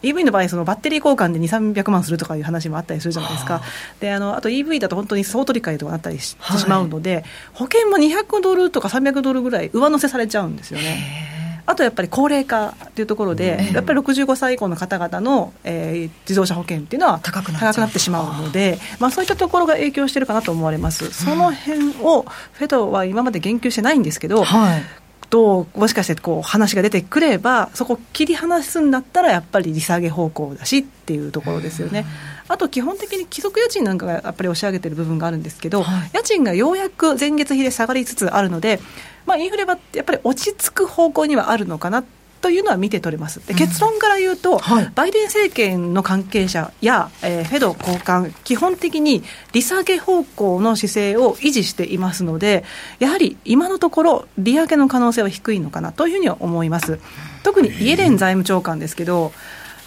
[0.03, 3.61] EV の場合、そのバッテリー交換で2、300万するとかいう話もあったりするじゃないですか、
[3.99, 7.23] であのあと EV だと本当に総取り替えとかあったりしてしまうので、はい、
[7.53, 11.39] 保険も200ドルとか300ドルぐらい上乗せされちゃうんですよね。
[11.69, 24.83] あとやっぱり高齢化というところで、やっぱり65歳以降の方々の、えー、自動車保険っていうのは高くなってしまうので、まあ、そういったところが影響しているかなと思われます、その辺をフェドは今まで言及してないんですけど、はい、
[25.29, 32.05] ともしかしてこう話が出てくればそこを切り離すんだったらやっぱり利下げ方向だしっていうところですよね。
[32.47, 38.79] あと基本的に貴族家賃なんかがやっぱり押し上げてる部分があるんですけど、はい、家賃がようやく前月比で下がりつつあるので、
[39.27, 42.03] まあ、インフレはやっぱり落ち着く方向にはあるのかな
[42.41, 43.45] というのは見て取れます。
[43.45, 49.23] で結論から言うと、うんはい、バイデン政権の関係者や、えー、フェド高官、基本的に
[49.53, 52.63] 利下げ方向の姿勢を維持していますので、
[52.99, 56.99] やはり今のところ、利上げの可能性は低いのかなというふうには思います。
[57.43, 59.33] 特にイエレン財務長官ですけど、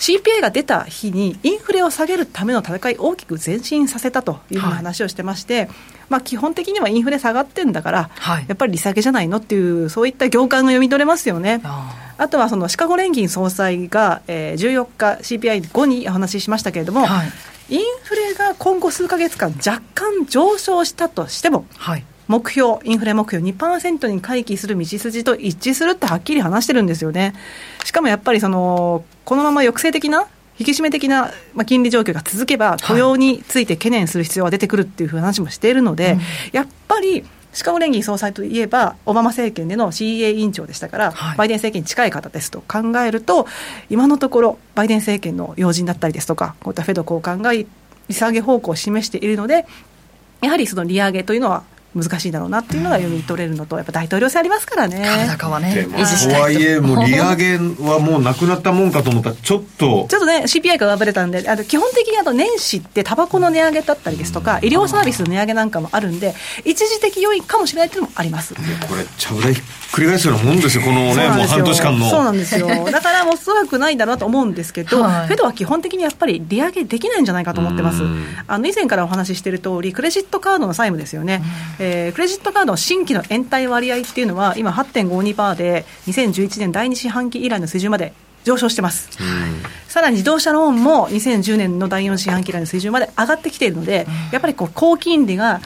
[0.02, 5.68] CPI が出た日にインフレを下げるための戦い大きく前進させたという話をしてまして、はい、
[6.08, 11.62] まあ、基本的にはインフレ下がってんだから、はい、やっぱり利下げじゃないのっていうそういった業界が読み取れますよね。
[12.18, 17.32] あとはそのシカゴ連銀総裁が、えー、14日 CPI 後にお話ししましたけれども、はい、
[17.76, 27.34] インフレが今後数か月間若干上昇したとしても、はい、目標、インフレ目標2%に回帰する道筋と一致するってはっきり話してるんですよね。
[27.84, 30.26] しかもやっぱりその、このまま抑制的な
[30.58, 36.18] 引き締め的な、まあ、金利状況が続けば、雇用について懸念する必要が出てくるっていう話もしているので、はい、
[36.52, 37.22] やっぱり、
[37.52, 43.46] シカゴ連銀総裁といえば、オバマ政権での CA 委員長でしたから、はい、バイデン政権に近い方ですと考えると、
[43.90, 47.66] 今のところ、バイデン政権の要人だったりですとか、こういったフェド高官が利
[48.10, 49.66] 下げ方向を示しているので、
[50.40, 51.62] やはりその利上げというのは
[51.94, 55.26] 難しいだろうなっていうのが読み取れるのと、やっぱ大統領選ありますからね。
[55.28, 56.42] 高はね、維持したいと。
[56.42, 60.06] はいえ、もう利上げはもうなくなったもんかと思ったら、ちょっと。
[60.08, 66.34] ちょっとね、CPI が上振れたんで、あの基本的にあと年始ってタバコの値上げだったりですとか、医療サービスの値上げなんかもあるんで、
[66.64, 68.54] 一時的要因かもしれないっていうのもあります。
[68.54, 68.60] こ
[68.94, 72.08] れ、ちゃぶ台ひっくり返すようなもんですよ、このね、もう半年間の。
[72.08, 72.68] そうなんですよ。
[72.90, 78.02] だから、おそらくないだろうと思うんですけど、はい、フェドは基本的にやっぱり利上げできないんじゃないかと思ってます。
[78.46, 81.42] あの以前からお話ししている通り、クレジットカードの債務ですよね。
[81.84, 88.12] えー、クレジットカードの新規の延滞割合っていうのは、今8.52%で、2011年第2四半期以来の水準まで
[88.44, 89.08] 上昇してます、
[89.88, 95.60] さらに自動車ローンも2010年の第4四半期以来の水準まで上がってきているので、やっぱりこう高金利が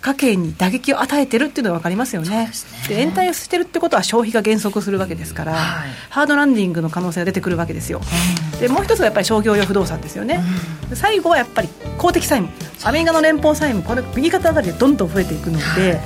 [0.00, 2.50] 家計に打撃を与えてるっていうのが分かりますよね。
[2.88, 8.00] で、ね、延滞をしてるってことは消費が減速するわけですから、はい、ハードランディングの可能性が出てくるわけですよ。
[8.60, 10.40] で、もう一つはやっぱり商業用不動産ですよね。
[10.94, 12.70] 最後はやっぱり公的債務。
[12.82, 16.00] アメリカの連邦債務、これ右肩上がりでどんどん増えていくので、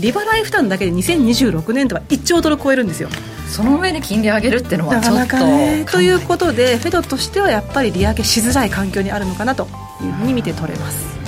[0.00, 3.08] 利払い負担だけで2026年度は1兆ドル超えるんですよ。
[3.48, 9.68] その上で金利上げるっていうのはちょっとなかなかねということでフェドとしてはやっぱり利上げしづらい環境にあるのかなと
[10.02, 11.27] いうふうに見て取れます。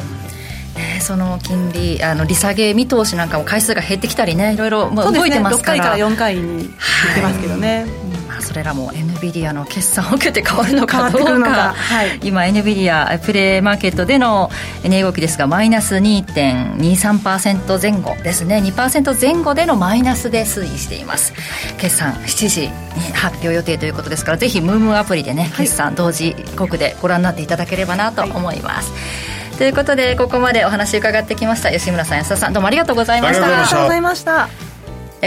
[1.01, 11.75] その金利あの利下げ見通しなんかも回数が減ってきたりねいろいろ、まあ、動いてますから、ね、6回から4回に言ってますけどね、はいまあ、それらも NVIDIA の決算を受けて変わるのかどうか。
[11.75, 14.51] はい、今 NVIDIA プレーマーケットでの
[14.85, 18.59] 値動きですがマイナス2.23%前後ですね。
[18.59, 21.33] 2%前後でのマイナスで推移しています。
[21.79, 22.69] 決算7時に
[23.15, 29.30] 発表予定ということですからぜひムームアプリでね決算同時刻でご覧になっていただければなと思います、はい
[29.61, 33.45] ということでここまでお話伺ってきました吉村さん安田さんどうもありがとうございました。
[33.45, 34.49] ありがとうございました。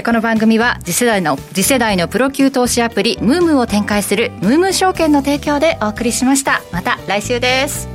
[0.03, 6.63] この番組は次世代の次世代のプロ級投資アプリムームを展開するムーム証券の提供でお送りしました。
[6.71, 7.87] また来週です